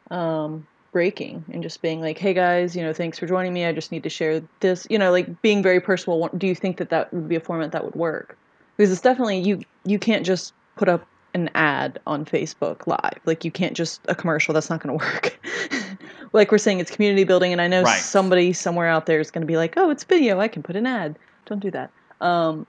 um, 0.10 0.66
breaking 0.94 1.44
and 1.52 1.62
just 1.62 1.82
being 1.82 2.00
like, 2.00 2.18
"Hey 2.18 2.34
guys, 2.34 2.76
you 2.76 2.82
know, 2.82 2.94
thanks 2.94 3.20
for 3.20 3.28
joining 3.28 3.52
me. 3.52 3.66
I 3.66 3.74
just 3.74 3.92
need 3.92 4.04
to 4.04 4.10
share 4.10 4.42
this." 4.62 4.88
You 4.90 4.98
know, 4.98 5.12
like 5.12 5.42
being 5.42 5.62
very 5.62 5.82
personal. 5.82 6.30
Do 6.38 6.48
you 6.48 6.56
think 6.56 6.78
that 6.78 6.90
that 6.92 7.14
would 7.14 7.28
be 7.28 7.36
a 7.36 7.42
format 7.42 7.74
that 7.74 7.84
would 7.84 7.96
work? 7.96 8.38
Because 8.78 8.92
it's 8.92 9.02
definitely 9.02 9.40
you. 9.40 9.62
You 9.84 10.00
can't 10.00 10.26
just 10.26 10.54
put 10.78 10.88
up 10.88 11.06
an 11.34 11.50
ad 11.56 12.00
on 12.08 12.26
Facebook 12.26 12.88
Live. 12.88 13.20
Like 13.26 13.44
you 13.44 13.52
can't 13.52 13.76
just 13.76 14.00
a 14.08 14.16
commercial. 14.16 14.54
That's 14.54 14.70
not 14.70 14.82
going 14.82 14.98
to 15.00 15.06
work. 15.06 15.40
like 16.32 16.52
we're 16.52 16.58
saying, 16.58 16.80
it's 16.80 16.92
community 16.92 17.26
building, 17.26 17.52
and 17.52 17.60
I 17.60 17.68
know 17.68 17.84
right. 17.84 18.00
somebody 18.00 18.54
somewhere 18.54 18.88
out 18.88 19.06
there 19.06 19.20
is 19.20 19.32
going 19.32 19.42
to 19.42 19.48
be 19.48 19.58
like, 19.58 19.74
"Oh, 19.76 19.90
it's 19.90 20.04
video. 20.04 20.40
I 20.40 20.48
can 20.48 20.64
put 20.64 20.76
an 20.76 20.86
ad." 20.86 21.18
Don't 21.46 21.60
do 21.60 21.72
that. 21.72 21.92
Um, 22.22 22.66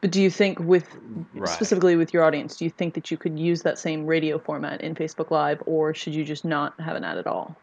but 0.00 0.10
do 0.10 0.22
you 0.22 0.30
think 0.30 0.58
with 0.60 0.86
right. 1.34 1.48
specifically 1.48 1.96
with 1.96 2.12
your 2.12 2.24
audience, 2.24 2.56
do 2.56 2.64
you 2.64 2.70
think 2.70 2.94
that 2.94 3.10
you 3.10 3.16
could 3.16 3.38
use 3.38 3.62
that 3.62 3.78
same 3.78 4.06
radio 4.06 4.38
format 4.38 4.80
in 4.80 4.94
Facebook 4.94 5.30
Live, 5.30 5.62
or 5.66 5.94
should 5.94 6.14
you 6.14 6.24
just 6.24 6.44
not 6.44 6.78
have 6.80 6.96
an 6.96 7.04
ad 7.04 7.18
at 7.18 7.26
all? 7.26 7.56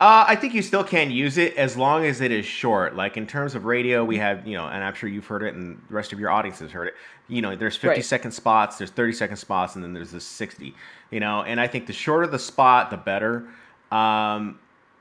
Uh, 0.00 0.24
I 0.28 0.36
think 0.36 0.54
you 0.54 0.62
still 0.62 0.84
can 0.84 1.10
use 1.10 1.38
it 1.38 1.56
as 1.56 1.76
long 1.76 2.04
as 2.04 2.20
it 2.20 2.30
is 2.30 2.46
short. 2.46 2.94
Like 2.94 3.16
in 3.16 3.26
terms 3.26 3.56
of 3.56 3.64
radio, 3.64 4.04
we 4.04 4.16
have, 4.18 4.46
you 4.46 4.56
know, 4.56 4.68
and 4.68 4.84
I'm 4.84 4.94
sure 4.94 5.08
you've 5.08 5.26
heard 5.26 5.42
it 5.42 5.54
and 5.54 5.82
the 5.88 5.94
rest 5.94 6.12
of 6.12 6.20
your 6.20 6.30
audience 6.30 6.60
has 6.60 6.70
heard 6.70 6.86
it. 6.86 6.94
You 7.26 7.42
know, 7.42 7.56
there's 7.56 7.74
50 7.74 7.88
Right. 7.88 8.04
second 8.04 8.30
spots, 8.30 8.78
there's 8.78 8.92
30 8.92 9.12
second 9.12 9.36
spots, 9.38 9.74
and 9.74 9.82
then 9.82 9.94
there's 9.94 10.12
the 10.12 10.20
60, 10.20 10.72
you 11.10 11.18
know, 11.18 11.42
and 11.42 11.60
I 11.60 11.66
think 11.66 11.88
the 11.88 11.92
shorter 11.92 12.28
the 12.28 12.38
spot, 12.38 12.90
the 12.90 12.96
better. 12.96 13.48
Um, 13.90 14.60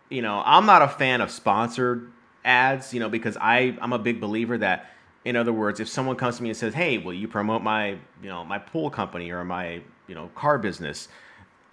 you 0.09 0.23
know, 0.23 0.41
I'm 0.43 0.65
not 0.65 0.81
a 0.81 0.87
fan 0.87 1.21
of 1.21 1.29
sponsored 1.29 2.11
ads, 2.43 2.91
you 2.91 2.99
know, 2.99 3.09
because 3.09 3.37
I, 3.37 3.77
I'm 3.79 3.93
a 3.93 3.99
big 3.99 4.19
believer 4.19 4.57
that, 4.57 4.89
in 5.27 5.35
other 5.35 5.53
words, 5.53 5.79
if 5.79 5.89
someone 5.89 6.15
comes 6.15 6.37
to 6.37 6.43
me 6.43 6.49
and 6.49 6.57
says, 6.57 6.73
hey, 6.73 6.97
will 6.97 7.13
you 7.13 7.27
promote 7.27 7.61
my, 7.61 7.89
you 8.23 8.29
know, 8.29 8.43
my 8.43 8.59
pool 8.59 8.89
company 8.89 9.31
or 9.31 9.43
my, 9.43 9.81
you 10.07 10.15
know, 10.15 10.29
car 10.35 10.57
business? 10.57 11.07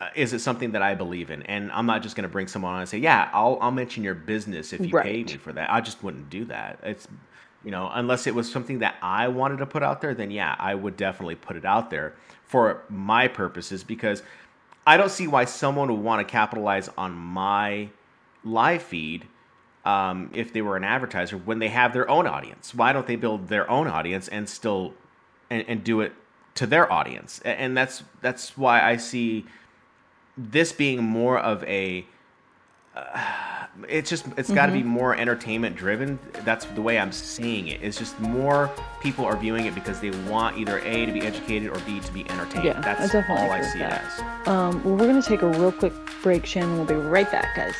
uh, 0.00 0.08
is 0.14 0.32
it 0.32 0.40
something 0.40 0.72
that 0.72 0.82
I 0.82 0.94
believe 0.94 1.30
in? 1.30 1.42
And 1.42 1.70
I'm 1.72 1.86
not 1.86 2.02
just 2.02 2.16
going 2.16 2.24
to 2.24 2.28
bring 2.28 2.48
someone 2.48 2.74
on 2.74 2.80
and 2.80 2.88
say, 2.88 2.98
yeah, 2.98 3.30
I'll, 3.32 3.58
I'll 3.60 3.70
mention 3.70 4.02
your 4.02 4.14
business 4.14 4.72
if 4.72 4.80
you 4.80 4.98
pay 5.00 5.22
me 5.24 5.36
for 5.36 5.52
that. 5.52 5.72
I 5.72 5.80
just 5.80 6.02
wouldn't 6.02 6.30
do 6.30 6.44
that. 6.46 6.78
It's, 6.82 7.08
you 7.64 7.70
know, 7.70 7.90
unless 7.92 8.26
it 8.26 8.34
was 8.34 8.50
something 8.50 8.80
that 8.80 8.96
I 9.00 9.28
wanted 9.28 9.58
to 9.58 9.66
put 9.66 9.82
out 9.82 10.00
there, 10.00 10.14
then 10.14 10.30
yeah, 10.30 10.56
I 10.58 10.74
would 10.74 10.96
definitely 10.96 11.36
put 11.36 11.56
it 11.56 11.64
out 11.64 11.90
there 11.90 12.14
for 12.44 12.82
my 12.90 13.28
purposes 13.28 13.84
because 13.84 14.22
I 14.86 14.96
don't 14.96 15.10
see 15.10 15.26
why 15.26 15.46
someone 15.46 15.90
would 15.90 16.02
want 16.02 16.26
to 16.26 16.30
capitalize 16.30 16.90
on 16.98 17.12
my 17.12 17.88
live 18.44 18.82
feed 18.82 19.26
um, 19.84 20.30
if 20.34 20.52
they 20.52 20.62
were 20.62 20.76
an 20.76 20.84
advertiser 20.84 21.36
when 21.36 21.58
they 21.58 21.68
have 21.68 21.92
their 21.92 22.08
own 22.08 22.26
audience. 22.26 22.74
Why 22.74 22.92
don't 22.92 23.06
they 23.06 23.16
build 23.16 23.48
their 23.48 23.70
own 23.70 23.86
audience 23.86 24.28
and 24.28 24.48
still 24.48 24.94
and, 25.50 25.64
and 25.68 25.84
do 25.84 26.00
it 26.00 26.12
to 26.56 26.66
their 26.66 26.90
audience? 26.90 27.40
And 27.44 27.76
that's 27.76 28.02
that's 28.22 28.56
why 28.56 28.82
I 28.82 28.96
see 28.96 29.44
this 30.36 30.72
being 30.72 31.02
more 31.04 31.38
of 31.38 31.62
a 31.64 32.06
uh, 32.96 33.66
it's 33.88 34.08
just 34.08 34.24
it's 34.36 34.50
got 34.52 34.66
to 34.66 34.72
be 34.72 34.82
more 34.84 35.16
entertainment 35.16 35.74
driven 35.76 36.16
that's 36.44 36.64
the 36.66 36.82
way 36.82 36.96
i'm 36.96 37.10
seeing 37.10 37.66
it 37.68 37.80
it's 37.82 37.98
just 37.98 38.18
more 38.20 38.70
people 39.00 39.24
are 39.24 39.36
viewing 39.36 39.66
it 39.66 39.74
because 39.74 39.98
they 40.00 40.10
want 40.30 40.56
either 40.56 40.78
a 40.78 41.04
to 41.06 41.12
be 41.12 41.20
educated 41.22 41.68
or 41.70 41.78
b 41.80 41.98
to 41.98 42.12
be 42.12 42.20
entertained 42.30 42.64
Yeah, 42.64 42.78
I 42.78 42.82
that's 42.82 43.10
definitely 43.12 43.44
all 43.46 43.50
i 43.50 43.62
see 43.62 43.78
it 43.80 43.90
that. 43.90 44.04
as 44.04 44.48
Um, 44.48 44.82
well, 44.84 44.94
we're 44.94 45.08
going 45.08 45.20
to 45.20 45.28
take 45.28 45.42
a 45.42 45.48
real 45.48 45.72
quick 45.72 45.92
break, 46.22 46.46
Shannon. 46.46 46.76
We'll 46.76 46.86
be 46.86 46.94
right 46.94 47.28
back, 47.32 47.56
guys. 47.56 47.74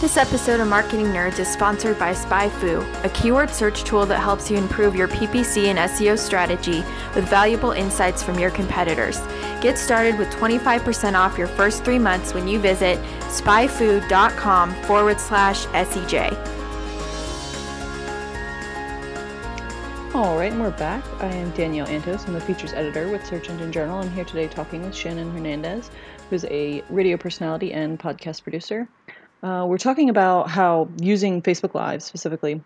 This 0.00 0.16
episode 0.16 0.58
of 0.58 0.66
Marketing 0.66 1.06
Nerds 1.06 1.38
is 1.38 1.46
sponsored 1.46 1.98
by 2.00 2.12
SpyFu, 2.12 3.04
a 3.04 3.08
keyword 3.10 3.48
search 3.48 3.84
tool 3.84 4.04
that 4.06 4.18
helps 4.18 4.50
you 4.50 4.58
improve 4.58 4.96
your 4.96 5.06
PPC 5.06 5.66
and 5.66 5.78
SEO 5.78 6.18
strategy 6.18 6.84
with 7.14 7.28
valuable 7.28 7.70
insights 7.70 8.20
from 8.20 8.36
your 8.38 8.50
competitors. 8.50 9.20
Get 9.62 9.78
started 9.78 10.18
with 10.18 10.28
25% 10.30 11.14
off 11.14 11.38
your 11.38 11.46
first 11.46 11.84
three 11.84 12.00
months 12.00 12.34
when 12.34 12.48
you 12.48 12.58
visit 12.58 12.98
spyfu.com 13.30 14.74
forward 14.82 15.20
slash 15.20 15.64
SEJ. 15.66 16.32
All 20.12 20.36
right, 20.36 20.52
and 20.52 20.60
we're 20.60 20.70
back. 20.70 21.04
I 21.20 21.26
am 21.26 21.50
Danielle 21.52 21.86
Antos. 21.86 22.26
I'm 22.26 22.34
the 22.34 22.40
features 22.40 22.72
editor 22.72 23.08
with 23.08 23.24
Search 23.24 23.48
Engine 23.48 23.70
Journal. 23.72 23.98
I'm 23.98 24.10
here 24.10 24.24
today 24.24 24.48
talking 24.48 24.82
with 24.82 24.94
Shannon 24.94 25.32
Hernandez, 25.32 25.90
who's 26.30 26.44
a 26.46 26.82
radio 26.90 27.16
personality 27.16 27.72
and 27.72 27.98
podcast 27.98 28.42
producer. 28.42 28.88
Uh, 29.44 29.66
we're 29.66 29.76
talking 29.76 30.08
about 30.08 30.48
how 30.48 30.88
using 31.02 31.42
Facebook 31.42 31.74
Live 31.74 32.02
specifically 32.02 32.62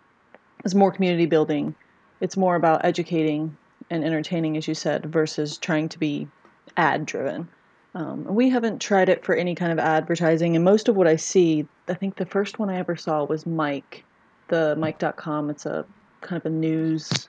is 0.63 0.73
more 0.73 0.93
community 0.93 1.25
building. 1.25 1.75
It's 2.21 2.37
more 2.37 2.55
about 2.55 2.85
educating 2.85 3.57
and 3.89 4.05
entertaining, 4.05 4.55
as 4.55 4.65
you 4.65 4.73
said, 4.73 5.05
versus 5.07 5.57
trying 5.57 5.89
to 5.89 5.99
be 5.99 6.29
ad 6.77 7.05
driven. 7.05 7.49
Um, 7.95 8.23
we 8.23 8.49
haven't 8.49 8.79
tried 8.79 9.09
it 9.09 9.25
for 9.25 9.35
any 9.35 9.55
kind 9.55 9.73
of 9.73 9.79
advertising, 9.79 10.55
and 10.55 10.63
most 10.63 10.87
of 10.87 10.95
what 10.95 11.05
I 11.05 11.17
see, 11.17 11.67
I 11.89 11.95
think 11.95 12.15
the 12.15 12.25
first 12.25 12.59
one 12.59 12.69
I 12.69 12.77
ever 12.77 12.95
saw 12.95 13.25
was 13.25 13.45
Mic, 13.45 14.05
the 14.47 14.77
Mic.com. 14.77 15.49
It's 15.49 15.65
a 15.65 15.85
kind 16.21 16.39
of 16.39 16.45
a 16.45 16.49
news 16.49 17.27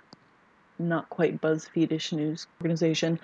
not 0.78 1.10
quite 1.10 1.40
BuzzFeedish 1.40 2.12
news 2.12 2.46
organization, 2.60 3.18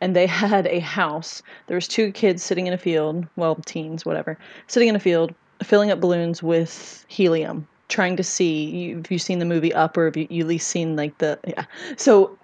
and 0.00 0.14
they 0.14 0.26
had 0.28 0.66
a 0.68 0.78
house. 0.78 1.42
There 1.66 1.74
was 1.74 1.88
two 1.88 2.12
kids 2.12 2.42
sitting 2.42 2.68
in 2.68 2.72
a 2.72 2.78
field, 2.78 3.26
well, 3.34 3.56
teens, 3.56 4.06
whatever, 4.06 4.38
sitting 4.68 4.88
in 4.88 4.96
a 4.96 5.00
field, 5.00 5.34
filling 5.62 5.90
up 5.90 6.00
balloons 6.00 6.42
with 6.42 7.04
helium, 7.08 7.66
trying 7.88 8.16
to 8.16 8.22
see. 8.24 8.64
You, 8.70 9.00
if 9.00 9.10
you've 9.10 9.22
seen 9.22 9.38
the 9.38 9.44
movie 9.44 9.72
Up, 9.72 9.96
or 9.96 10.06
if 10.06 10.16
you, 10.16 10.26
you 10.30 10.42
at 10.42 10.48
least 10.48 10.68
seen 10.68 10.96
like 10.96 11.18
the 11.18 11.38
yeah, 11.46 11.64
so 11.96 12.38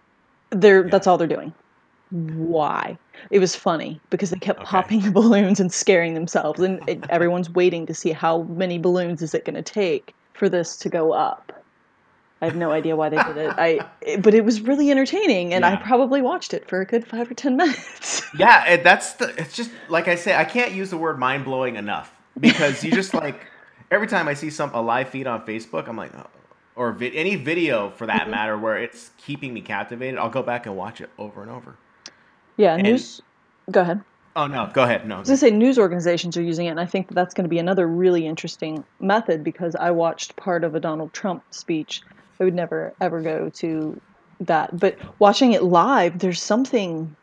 they're 0.51 0.89
that's 0.89 1.07
all 1.07 1.19
they're 1.19 1.27
doing. 1.27 1.53
Why? 2.11 2.97
It 3.31 3.39
was 3.39 3.55
funny 3.55 4.01
because 4.11 4.31
they 4.31 4.39
kept 4.39 4.61
Okay. 4.61 4.69
popping 4.71 5.01
the 5.05 5.11
balloons 5.11 5.61
and 5.61 5.73
scaring 5.73 6.15
themselves, 6.15 6.61
and 6.61 6.81
it, 6.89 7.05
everyone's 7.11 7.51
waiting 7.51 7.87
to 7.87 7.95
see 7.95 8.13
how 8.13 8.43
many 8.45 8.79
balloons 8.79 9.21
is 9.23 9.35
it 9.35 9.45
going 9.45 9.57
to 9.57 9.63
take 9.63 10.15
for 10.35 10.49
this 10.49 10.77
to 10.79 10.89
go 10.89 11.13
up. 11.13 11.53
I 12.41 12.45
have 12.47 12.55
no 12.57 12.71
idea 12.71 12.95
why 12.95 13.09
they 13.09 13.17
did 13.17 13.37
it. 13.37 13.53
I, 13.59 13.81
it- 14.01 14.23
but 14.23 14.33
it 14.33 14.45
was 14.45 14.61
really 14.61 14.91
entertaining, 14.91 15.53
and 15.53 15.67
I 15.67 15.77
probably 15.77 16.23
watched 16.23 16.55
it 16.55 16.69
for 16.69 16.81
a 16.81 16.87
good 16.87 17.07
five 17.07 17.31
or 17.31 17.35
ten 17.35 17.57
minutes. 17.57 18.23
yeah 18.39 18.65
it, 18.67 18.85
that's 18.85 19.15
the 19.15 19.29
it's 19.41 19.57
just 19.57 19.71
like 19.89 20.07
i 20.07 20.15
say 20.15 20.37
i 20.37 20.45
can't 20.45 20.73
use 20.73 20.91
the 20.91 20.97
word 20.97 21.19
mind-blowing 21.19 21.77
enough 21.77 22.13
because 22.41 22.83
you 22.85 22.91
just 22.91 23.15
like 23.15 23.47
every 23.91 24.07
time 24.07 24.29
i 24.29 24.35
see 24.35 24.51
some 24.51 24.71
a 24.75 24.81
live 24.81 25.09
feed 25.09 25.27
on 25.27 25.45
facebook 25.47 25.89
i'm 25.89 25.97
like 25.97 26.15
oh, 26.17 26.27
or 26.77 26.93
vi- 26.93 27.17
any 27.17 27.37
video 27.37 27.91
for 27.91 28.07
that 28.07 28.23
mm-hmm. 28.23 28.31
matter 28.31 28.59
where 28.59 28.77
it's 28.77 29.11
keeping 29.19 29.53
me 29.53 29.61
captivated 29.61 30.19
i'll 30.19 30.31
go 30.31 30.43
back 30.43 30.67
and 30.67 30.77
watch 30.77 31.01
it 31.01 31.11
over 31.19 31.43
and 31.43 31.51
over 31.51 31.77
yeah, 32.59 32.77
news. 32.77 33.23
Go 33.71 33.81
ahead. 33.81 34.03
oh 34.37 34.47
no 34.47 34.69
go 34.75 34.83
ahead 34.83 35.07
no 35.07 35.17
I 35.17 35.19
was 35.21 35.29
gonna 35.29 35.39
say 35.39 35.51
news 35.51 35.79
organizations 35.79 36.37
are 36.37 36.43
using 36.43 36.67
it, 36.67 36.71
and 36.71 36.81
I 36.81 36.87
think 36.87 37.09
that 37.09 37.15
that's 37.15 37.33
going 37.33 37.45
to 37.45 37.49
be 37.49 37.59
another 37.59 37.87
really 37.87 38.27
interesting 38.27 38.85
method 39.01 39.43
because 39.43 39.75
I 39.77 39.93
watched 39.93 40.37
part 40.37 40.65
of 40.65 40.75
a 40.75 40.81
Donald 40.81 41.13
Trump 41.13 41.43
speech. 41.51 42.03
I 42.41 42.45
would 42.45 42.55
never 42.55 42.93
ever 43.01 43.23
go 43.23 43.49
to 43.49 44.01
that, 44.41 44.79
but 44.79 44.99
watching 45.19 45.53
it 45.53 45.63
live, 45.63 46.19
there's 46.19 46.43
something 46.43 47.15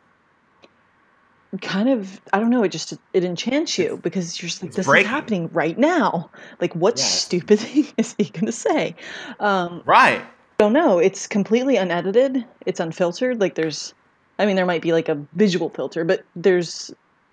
kind 1.58 1.88
of 1.88 2.20
I 2.32 2.40
don't 2.40 2.50
know. 2.50 2.62
It 2.62 2.70
just 2.70 2.94
it 3.12 3.24
enchants 3.24 3.78
you 3.78 3.98
because 4.02 4.40
you're 4.40 4.48
just 4.48 4.62
like 4.62 4.72
this 4.72 4.86
breaking. 4.86 5.06
is 5.06 5.10
happening 5.10 5.50
right 5.52 5.78
now. 5.78 6.30
Like 6.60 6.74
what 6.74 6.98
Yeah, 6.98 7.04
stupid 7.04 7.60
thing 7.60 7.86
is 7.96 8.14
he 8.18 8.24
going 8.24 8.46
to 8.46 8.52
say? 8.52 8.94
Um, 9.40 9.82
right 9.86 10.24
don't 10.58 10.72
know. 10.72 10.98
It's 10.98 11.26
completely 11.26 11.76
unedited. 11.76 12.44
It's 12.64 12.80
unfiltered. 12.80 13.40
Like 13.40 13.56
there's, 13.56 13.92
I 14.38 14.46
mean, 14.46 14.56
there 14.56 14.64
might 14.66 14.80
be 14.82 14.92
like 14.92 15.08
a 15.08 15.22
visual 15.34 15.68
filter, 15.68 16.04
but 16.04 16.24
there's 16.34 16.90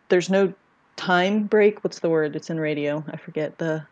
there's 0.10 0.30
no 0.30 0.54
time 0.98 1.46
break. 1.46 1.84
What's 1.84 2.00
the 2.00 2.10
word? 2.10 2.36
It's 2.36 2.50
in 2.50 2.60
radio. 2.60 3.04
I 3.12 3.18
forget 3.18 3.58
the. 3.58 3.86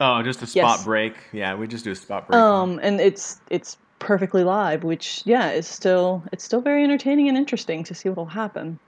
oh 0.00 0.22
just 0.22 0.42
a 0.42 0.46
spot 0.46 0.78
Yes. 0.78 0.84
break 0.84 1.14
yeah 1.32 1.54
we 1.54 1.66
just 1.66 1.82
do 1.84 1.90
a 1.90 1.94
spot 1.96 2.28
break 2.28 2.38
Um, 2.40 2.78
and 2.82 3.00
it's 3.00 3.40
it's 3.50 3.78
perfectly 3.98 4.44
live, 4.44 4.84
which 4.84 5.22
yeah, 5.24 5.50
is 5.50 5.66
still 5.66 6.22
it's 6.32 6.44
still 6.44 6.60
very 6.60 6.84
entertaining 6.84 7.28
and 7.28 7.36
interesting 7.38 7.82
to 7.84 7.94
see 7.94 8.08
what'll 8.08 8.26
happen. 8.26 8.78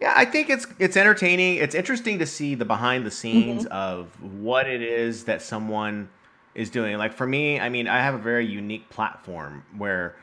Yeah, 0.00 0.12
I 0.16 0.24
think 0.24 0.50
it's 0.50 0.66
it's 0.78 0.96
entertaining. 0.96 1.56
It's 1.56 1.74
interesting 1.74 2.18
to 2.18 2.26
see 2.26 2.54
the 2.54 2.64
behind 2.64 3.06
the 3.06 3.10
scenes 3.10 3.64
Mm-hmm. 3.64 3.72
of 3.72 4.08
what 4.40 4.66
it 4.68 4.82
is 4.82 5.24
that 5.24 5.42
someone 5.42 6.08
is 6.54 6.70
doing. 6.70 6.96
Like 6.98 7.12
for 7.14 7.26
me, 7.26 7.60
I 7.60 7.68
mean, 7.68 7.86
I 7.88 7.98
have 7.98 8.14
a 8.14 8.18
very 8.18 8.46
unique 8.46 8.88
platform 8.90 9.64
where 9.76 10.16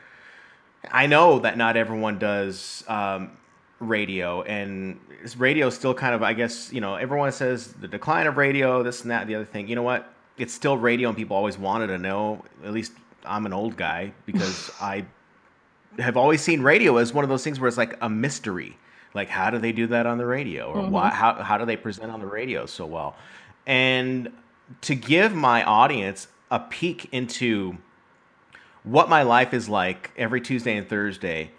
I 0.90 1.06
know 1.06 1.38
that 1.40 1.56
not 1.56 1.76
everyone 1.76 2.18
does 2.18 2.84
um, 2.88 3.32
radio, 3.80 4.42
and 4.42 5.00
radio 5.36 5.66
is 5.68 5.74
still 5.74 5.94
kind 5.94 6.14
of, 6.14 6.22
I 6.22 6.32
guess, 6.34 6.72
you 6.72 6.80
know, 6.80 6.94
everyone 6.96 7.32
says 7.32 7.72
the 7.72 7.88
decline 7.88 8.26
of 8.26 8.36
radio, 8.36 8.82
this 8.82 9.02
and 9.02 9.10
that, 9.10 9.26
the 9.26 9.34
other 9.34 9.44
thing. 9.44 9.68
You 9.68 9.76
know 9.76 9.82
what? 9.82 10.12
It's 10.38 10.52
still 10.54 10.76
radio, 10.76 11.08
and 11.08 11.16
people 11.16 11.36
always 11.36 11.58
wanted 11.58 11.88
to 11.88 11.98
know. 11.98 12.44
At 12.64 12.72
least 12.72 12.92
I'm 13.24 13.44
an 13.46 13.52
old 13.52 13.76
guy 13.76 14.12
because 14.26 14.70
I 14.80 15.04
have 15.98 16.16
always 16.16 16.40
seen 16.42 16.62
radio 16.62 16.96
as 16.98 17.12
one 17.12 17.24
of 17.24 17.28
those 17.30 17.42
things 17.44 17.58
where 17.60 17.68
it's 17.68 17.76
like 17.78 17.96
a 18.00 18.08
mystery. 18.08 18.76
Like, 19.14 19.28
how 19.28 19.50
do 19.50 19.58
they 19.58 19.72
do 19.72 19.88
that 19.88 20.06
on 20.06 20.18
the 20.18 20.26
radio, 20.26 20.72
or 20.72 20.88
why? 20.88 21.10
How 21.10 21.34
how 21.42 21.58
do 21.58 21.64
they 21.64 21.76
present 21.76 22.10
on 22.10 22.20
the 22.20 22.26
radio 22.26 22.66
so 22.66 22.86
well? 22.86 23.16
And 23.66 24.30
to 24.82 24.94
give 24.94 25.34
my 25.34 25.64
audience 25.64 26.28
a 26.50 26.60
peek 26.60 27.08
into 27.12 27.76
what 28.82 29.08
my 29.08 29.22
life 29.22 29.54
is 29.54 29.68
like 29.68 30.10
every 30.16 30.40
Tuesday 30.40 30.76
and 30.76 30.88
Thursday 30.88 31.50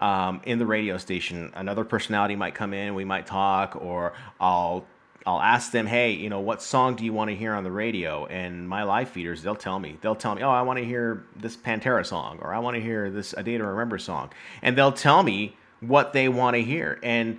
um, 0.00 0.40
in 0.44 0.58
the 0.58 0.66
radio 0.66 0.96
station. 0.96 1.52
Another 1.54 1.84
personality 1.84 2.36
might 2.36 2.54
come 2.54 2.72
in, 2.72 2.94
we 2.94 3.04
might 3.04 3.26
talk, 3.26 3.76
or 3.76 4.12
I'll 4.40 4.86
I'll 5.26 5.40
ask 5.40 5.72
them, 5.72 5.86
hey, 5.86 6.12
you 6.12 6.30
know, 6.30 6.40
what 6.40 6.62
song 6.62 6.96
do 6.96 7.04
you 7.04 7.12
want 7.12 7.28
to 7.28 7.36
hear 7.36 7.52
on 7.52 7.62
the 7.62 7.70
radio? 7.70 8.24
And 8.26 8.66
my 8.66 8.84
live 8.84 9.10
feeders, 9.10 9.42
they'll 9.42 9.56
tell 9.56 9.78
me. 9.78 9.98
They'll 10.00 10.14
tell 10.14 10.34
me, 10.34 10.42
oh, 10.42 10.48
I 10.50 10.62
want 10.62 10.78
to 10.78 10.84
hear 10.84 11.24
this 11.36 11.54
Pantera 11.54 12.06
song, 12.06 12.38
or 12.40 12.54
I 12.54 12.60
want 12.60 12.76
to 12.76 12.80
hear 12.80 13.10
this 13.10 13.34
A 13.36 13.42
Day 13.42 13.58
to 13.58 13.64
Remember 13.64 13.98
song, 13.98 14.30
and 14.62 14.78
they'll 14.78 14.92
tell 14.92 15.22
me 15.22 15.56
what 15.80 16.12
they 16.12 16.28
want 16.28 16.56
to 16.56 16.62
hear, 16.62 16.98
and 17.02 17.38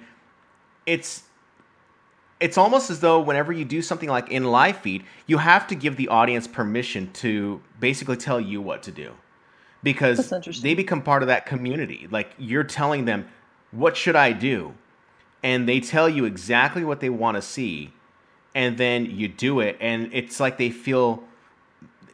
it's 0.85 1.23
it's 2.39 2.57
almost 2.57 2.89
as 2.89 3.01
though 3.01 3.19
whenever 3.19 3.51
you 3.51 3.65
do 3.65 3.81
something 3.81 4.09
like 4.09 4.29
in 4.29 4.45
live 4.45 4.77
feed, 4.77 5.03
you 5.27 5.37
have 5.37 5.67
to 5.67 5.75
give 5.75 5.97
the 5.97 6.07
audience 6.07 6.47
permission 6.47 7.11
to 7.11 7.61
basically 7.79 8.15
tell 8.15 8.39
you 8.39 8.61
what 8.61 8.83
to 8.83 8.91
do. 8.91 9.11
Because 9.83 10.29
they 10.61 10.73
become 10.73 11.01
part 11.01 11.23
of 11.23 11.27
that 11.27 11.45
community. 11.45 12.07
Like 12.11 12.31
you're 12.37 12.65
telling 12.65 13.05
them, 13.05 13.27
what 13.71 13.95
should 13.95 14.15
I 14.15 14.33
do? 14.33 14.73
and 15.43 15.67
they 15.67 15.79
tell 15.79 16.09
you 16.09 16.25
exactly 16.25 16.83
what 16.83 16.99
they 16.99 17.09
want 17.09 17.35
to 17.35 17.41
see, 17.41 17.93
and 18.53 18.77
then 18.77 19.05
you 19.05 19.27
do 19.27 19.59
it, 19.59 19.77
and 19.79 20.09
it's 20.13 20.39
like 20.39 20.57
they 20.57 20.69
feel 20.69 21.23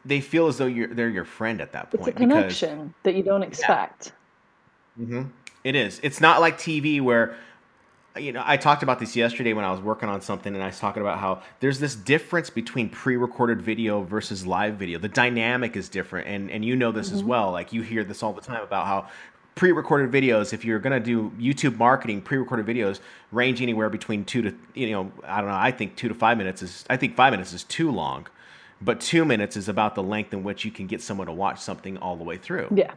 they 0.04 0.22
feel 0.22 0.48
as 0.48 0.58
though 0.58 0.68
you're 0.68 0.88
they're 0.88 1.10
your 1.10 1.26
friend 1.26 1.62
at 1.62 1.72
that 1.72 1.92
point. 1.92 2.08
It's 2.08 2.16
a 2.16 2.20
connection 2.20 2.94
that 3.04 3.16
you 3.16 3.24
don't 3.24 3.44
expect. 3.44 4.12
Mm-hmm. 5.00 5.24
It 5.66 5.76
is. 5.76 6.00
It's 6.04 6.22
not 6.22 6.42
like 6.42 6.60
TV 6.60 7.02
where, 7.02 7.36
you 8.16 8.32
know, 8.32 8.44
I 8.46 8.56
talked 8.56 8.84
about 8.84 9.00
this 9.00 9.16
yesterday 9.16 9.52
when 9.52 9.66
I 9.66 9.72
was 9.72 9.82
working 9.82 10.08
on 10.08 10.22
something, 10.22 10.54
and 10.54 10.64
I 10.64 10.68
was 10.68 10.80
talking 10.80 11.02
about 11.02 11.18
how 11.18 11.42
there's 11.60 11.80
this 11.80 11.96
difference 11.96 12.52
between 12.52 12.88
pre-recorded 12.88 13.64
video 13.64 14.04
versus 14.04 14.46
live 14.46 14.76
video. 14.76 15.00
The 15.00 15.10
dynamic 15.10 15.76
is 15.76 15.90
different, 15.90 16.28
and 16.28 16.52
and 16.52 16.64
you 16.64 16.76
know 16.76 16.92
this 16.92 17.12
as 17.12 17.20
mm-hmm. 17.20 17.30
well. 17.30 17.52
Like 17.52 17.74
you 17.74 17.82
hear 17.82 18.04
this 18.04 18.22
all 18.22 18.32
the 18.32 18.42
time 18.42 18.62
about 18.62 18.86
how 18.86 19.08
pre-recorded 19.56 20.12
videos, 20.12 20.54
if 20.54 20.64
you're 20.64 20.78
gonna 20.78 21.00
do 21.00 21.32
YouTube 21.32 21.78
marketing, 21.78 22.22
pre-recorded 22.22 22.68
videos 22.68 23.00
range 23.32 23.60
anywhere 23.60 23.90
between 23.90 24.24
two 24.24 24.44
to 24.44 24.56
you 24.76 24.92
know, 24.92 25.12
I 25.24 25.42
don't 25.42 25.50
know. 25.50 25.58
I 25.58 25.72
think 25.72 25.96
two 25.96 26.08
to 26.08 26.14
five 26.14 26.38
minutes 26.38 26.62
is. 26.62 26.86
I 26.92 26.96
think 26.96 27.16
five 27.16 27.34
minutes 27.34 27.54
is 27.54 27.64
too 27.64 27.90
long. 27.90 28.28
But 28.82 29.00
two 29.00 29.26
minutes 29.26 29.58
is 29.58 29.68
about 29.68 29.96
the 29.96 30.04
length 30.04 30.34
in 30.34 30.44
which 30.44 30.64
you 30.64 30.70
can 30.70 30.86
get 30.86 31.02
someone 31.02 31.28
to 31.28 31.34
watch 31.34 31.60
something 31.60 31.98
all 31.98 32.18
the 32.18 32.26
way 32.26 32.38
through 32.38 32.68
Yeah. 32.76 32.92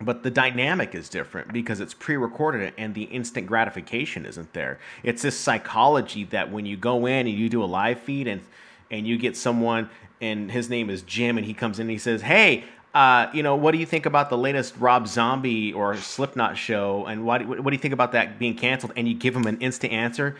But 0.00 0.22
the 0.22 0.30
dynamic 0.30 0.94
is 0.94 1.08
different 1.08 1.52
because 1.52 1.80
it's 1.80 1.94
pre-recorded 1.94 2.72
and 2.78 2.94
the 2.94 3.04
instant 3.04 3.46
gratification 3.46 4.24
isn't 4.24 4.52
there. 4.52 4.78
It's 5.02 5.22
this 5.22 5.36
psychology 5.36 6.24
that 6.24 6.52
when 6.52 6.66
you 6.66 6.76
go 6.76 7.06
in 7.06 7.26
and 7.26 7.36
you 7.36 7.48
do 7.48 7.62
a 7.62 7.66
live 7.66 7.98
feed 8.00 8.28
and 8.28 8.42
and 8.90 9.06
you 9.06 9.18
get 9.18 9.36
someone 9.36 9.90
and 10.20 10.50
his 10.50 10.70
name 10.70 10.88
is 10.88 11.02
jim 11.02 11.36
and 11.36 11.46
he 11.46 11.52
comes 11.52 11.78
in 11.78 11.82
and 11.82 11.90
he 11.90 11.98
says 11.98 12.22
hey 12.22 12.64
uh, 12.94 13.30
you 13.34 13.42
know 13.42 13.54
what 13.54 13.72
do 13.72 13.78
you 13.78 13.84
think 13.84 14.06
about 14.06 14.30
the 14.30 14.38
latest 14.38 14.74
rob 14.78 15.06
zombie 15.06 15.72
or 15.74 15.94
slipknot 15.94 16.56
show? 16.56 17.04
And 17.06 17.24
what, 17.24 17.46
what 17.46 17.64
do 17.64 17.72
you 17.72 17.78
think 17.78 17.92
about 17.92 18.12
that 18.12 18.38
being 18.38 18.56
canceled? 18.56 18.92
And 18.96 19.06
you 19.06 19.14
give 19.14 19.36
him 19.36 19.46
an 19.46 19.58
instant 19.60 19.92
answer. 19.92 20.36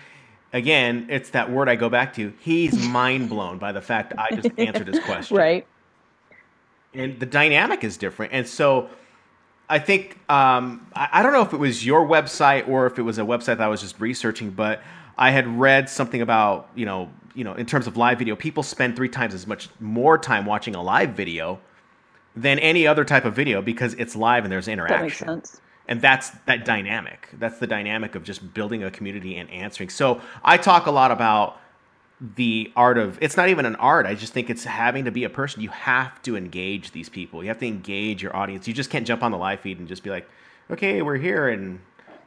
Again 0.53 1.07
it's 1.11 1.31
that 1.31 1.51
word 1.51 1.69
i 1.69 1.77
go 1.77 1.91
back 1.91 2.15
to 2.15 2.33
he's 2.41 2.89
mind 2.89 3.29
blown 3.29 3.59
by 3.59 3.73
the 3.73 3.83
fact 3.83 4.15
i 4.17 4.35
just 4.35 4.59
answered 4.59 4.87
his 4.87 4.99
question. 5.05 5.37
Right. 5.37 5.67
and 6.95 7.21
the 7.21 7.27
dynamic 7.27 7.85
is 7.85 7.97
different. 7.99 8.33
And 8.33 8.49
so 8.49 8.89
I 9.69 9.79
think 9.79 10.19
um, 10.31 10.87
I, 10.95 11.09
I 11.13 11.23
don't 11.23 11.33
know 11.33 11.43
if 11.43 11.53
it 11.53 11.59
was 11.59 11.85
your 11.85 12.07
website 12.07 12.69
or 12.69 12.87
if 12.87 12.99
it 12.99 13.03
was 13.03 13.19
a 13.19 13.23
website 13.23 13.59
that 13.59 13.63
I 13.63 13.69
was 13.69 13.81
just 13.81 14.01
researching, 14.01 14.51
but 14.51 14.83
I 15.17 15.31
had 15.31 15.47
read 15.59 15.91
something 15.91 16.23
about 16.23 16.71
you 16.75 16.87
know 16.87 17.11
you 17.35 17.45
know 17.45 17.55
in 17.55 17.67
terms 17.67 17.87
of 17.87 17.97
live 17.97 18.19
video, 18.19 18.37
people 18.37 18.63
spend 18.63 18.97
three 18.97 19.09
times 19.09 19.35
as 19.35 19.47
much 19.47 19.69
more 19.81 20.17
time 20.19 20.47
watching 20.47 20.75
a 20.75 20.83
live 20.83 21.11
video 21.11 21.61
than 22.35 22.59
any 22.61 22.87
other 22.87 23.05
type 23.05 23.25
of 23.25 23.35
video 23.35 23.61
because 23.61 23.95
it's 23.95 24.15
live 24.17 24.45
and 24.45 24.53
there's 24.53 24.69
interaction. 24.69 25.27
That 25.27 25.37
makes 25.37 25.51
sense. 25.51 25.61
And 25.89 26.03
that's 26.03 26.31
that 26.47 26.65
dynamic. 26.65 27.29
That's 27.39 27.59
the 27.59 27.67
dynamic 27.67 28.15
of 28.15 28.23
just 28.23 28.53
building 28.53 28.85
a 28.85 28.91
community 28.91 29.37
and 29.37 29.51
answering. 29.51 29.89
So 29.89 30.21
I 30.45 30.59
talk 30.59 30.87
a 30.87 30.91
lot 30.91 31.11
about 31.11 31.59
the 32.21 32.73
art 32.75 32.99
of 32.99 33.19
it's 33.21 33.37
not 33.37 33.49
even 33.49 33.65
an 33.65 33.77
art. 33.77 34.07
I 34.07 34.15
just 34.15 34.33
think 34.33 34.51
it's 34.51 34.65
having 34.65 35.05
to 35.05 35.11
be 35.11 35.25
a 35.25 35.31
person. 35.31 35.63
You 35.63 35.71
have 35.71 36.21
to 36.23 36.37
engage 36.37 36.91
these 36.91 37.09
people. 37.09 37.43
You 37.43 37.49
have 37.49 37.59
to 37.61 37.67
engage 37.67 38.23
your 38.23 38.35
audience. 38.35 38.67
You 38.67 38.75
just 38.75 38.91
can't 38.91 39.07
jump 39.07 39.23
on 39.23 39.31
the 39.31 39.39
live 39.39 39.61
feed 39.61 39.79
and 39.79 39.87
just 39.87 40.03
be 40.03 40.11
like, 40.11 40.29
"Okay, 40.71 41.03
we're 41.03 41.17
here 41.17 41.49
and 41.49 41.81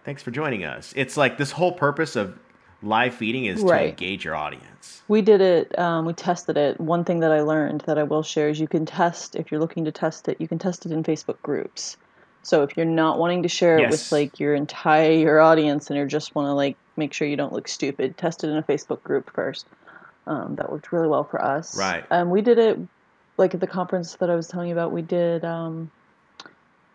thanks 0.05 0.23
for 0.23 0.31
joining 0.31 0.63
us." 0.63 0.93
It's 0.95 1.17
like 1.17 1.37
this 1.37 1.51
whole 1.51 1.73
purpose 1.73 2.15
of 2.15 2.37
live 2.81 3.13
feeding 3.13 3.45
is 3.45 3.63
to 3.63 3.89
engage 3.89 4.23
your 4.23 4.35
audience. 4.35 5.01
We 5.07 5.21
did 5.21 5.41
it. 5.41 5.77
Um, 5.77 6.05
we 6.05 6.13
tested 6.13 6.57
it. 6.57 6.79
One 6.79 7.03
thing 7.03 7.19
that 7.19 7.31
I 7.31 7.41
learned 7.41 7.81
that 7.81 7.97
I 7.97 8.03
will 8.03 8.23
share 8.23 8.49
is 8.49 8.59
you 8.59 8.67
can 8.67 8.85
test 8.85 9.35
if 9.35 9.51
you're 9.51 9.59
looking 9.59 9.85
to 9.85 9.91
test 9.91 10.27
it. 10.29 10.39
You 10.39 10.47
can 10.47 10.57
test 10.57 10.85
it 10.85 10.91
in 10.91 11.03
Facebook 11.03 11.41
groups. 11.41 11.97
So 12.43 12.63
if 12.63 12.75
you're 12.75 12.87
not 12.87 13.19
wanting 13.19 13.43
to 13.43 13.49
share 13.49 13.77
it 13.77 13.89
with 13.91 14.11
like 14.11 14.39
your 14.39 14.55
entire 14.55 15.11
your 15.11 15.39
audience 15.39 15.89
and 15.89 15.99
you 15.99 16.05
just 16.07 16.33
want 16.33 16.47
to 16.47 16.53
like 16.53 16.75
make 16.97 17.13
sure 17.13 17.27
you 17.27 17.35
don't 17.35 17.53
look 17.53 17.67
stupid, 17.67 18.17
test 18.17 18.43
it 18.43 18.47
in 18.47 18.57
a 18.57 18.63
Facebook 18.63 19.03
group 19.03 19.31
first. 19.31 19.67
Um, 20.31 20.55
that 20.55 20.71
worked 20.71 20.93
really 20.93 21.09
well 21.09 21.25
for 21.25 21.43
us. 21.43 21.77
Right. 21.77 22.05
Um, 22.09 22.29
we 22.29 22.41
did 22.41 22.57
it 22.57 22.79
like 23.37 23.53
at 23.53 23.59
the 23.59 23.67
conference 23.67 24.15
that 24.15 24.29
I 24.29 24.35
was 24.35 24.47
telling 24.47 24.69
you 24.69 24.73
about. 24.73 24.93
We 24.93 25.01
did. 25.01 25.43
Um, 25.43 25.91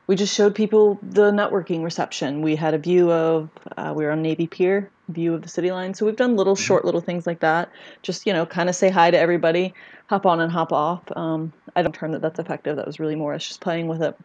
we 0.07 0.16
just 0.16 0.35
showed 0.35 0.55
people 0.55 0.99
the 1.02 1.33
networking 1.33 1.85
reception. 1.85 2.40
We 2.40 2.57
had 2.57 2.73
a 2.73 2.78
view 2.78 3.12
of. 3.12 3.50
Uh, 3.76 3.93
we 3.95 4.05
were 4.05 4.12
on 4.12 4.22
Navy 4.22 4.46
Pier, 4.46 4.90
view 5.11 5.35
of 5.35 5.42
the 5.42 5.49
city 5.51 5.70
line. 5.70 5.92
So 5.92 6.07
we've 6.07 6.16
done 6.16 6.37
little 6.37 6.57
short 6.57 6.85
little 6.87 7.03
things 7.03 7.27
like 7.27 7.40
that. 7.40 7.70
Just 8.03 8.27
you 8.27 8.33
know, 8.33 8.46
kind 8.46 8.70
of 8.70 8.75
say 8.75 8.88
hi 8.88 9.11
to 9.11 9.18
everybody, 9.18 9.75
hop 10.07 10.25
on 10.25 10.40
and 10.40 10.51
hop 10.51 10.72
off. 10.72 11.03
Um, 11.14 11.53
I 11.75 11.83
don't 11.83 11.94
term 11.94 12.12
that 12.12 12.22
that's 12.22 12.38
effective. 12.38 12.77
That 12.77 12.87
was 12.87 12.99
really 12.99 13.16
more 13.16 13.35
us 13.35 13.46
just 13.46 13.61
playing 13.61 13.88
with 13.88 14.01
it. 14.01 14.16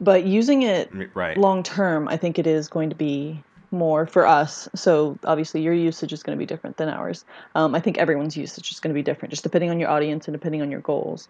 But 0.00 0.24
using 0.24 0.62
it 0.62 0.90
Right. 1.14 1.36
long 1.36 1.62
term, 1.62 2.08
I 2.08 2.16
think 2.16 2.38
it 2.38 2.46
is 2.46 2.68
going 2.68 2.90
to 2.90 2.96
be 2.96 3.42
more 3.70 4.06
for 4.06 4.26
us. 4.26 4.68
So 4.74 5.18
obviously, 5.24 5.62
your 5.62 5.74
usage 5.74 6.12
is 6.12 6.22
going 6.22 6.36
to 6.36 6.40
be 6.40 6.46
different 6.46 6.76
than 6.76 6.88
ours. 6.88 7.24
Um, 7.54 7.74
I 7.74 7.80
think 7.80 7.98
everyone's 7.98 8.36
usage 8.36 8.72
is 8.72 8.80
going 8.80 8.94
to 8.94 8.98
be 8.98 9.02
different, 9.02 9.30
just 9.30 9.42
depending 9.42 9.70
on 9.70 9.78
your 9.78 9.90
audience 9.90 10.26
and 10.26 10.34
depending 10.34 10.62
on 10.62 10.70
your 10.70 10.80
goals. 10.80 11.28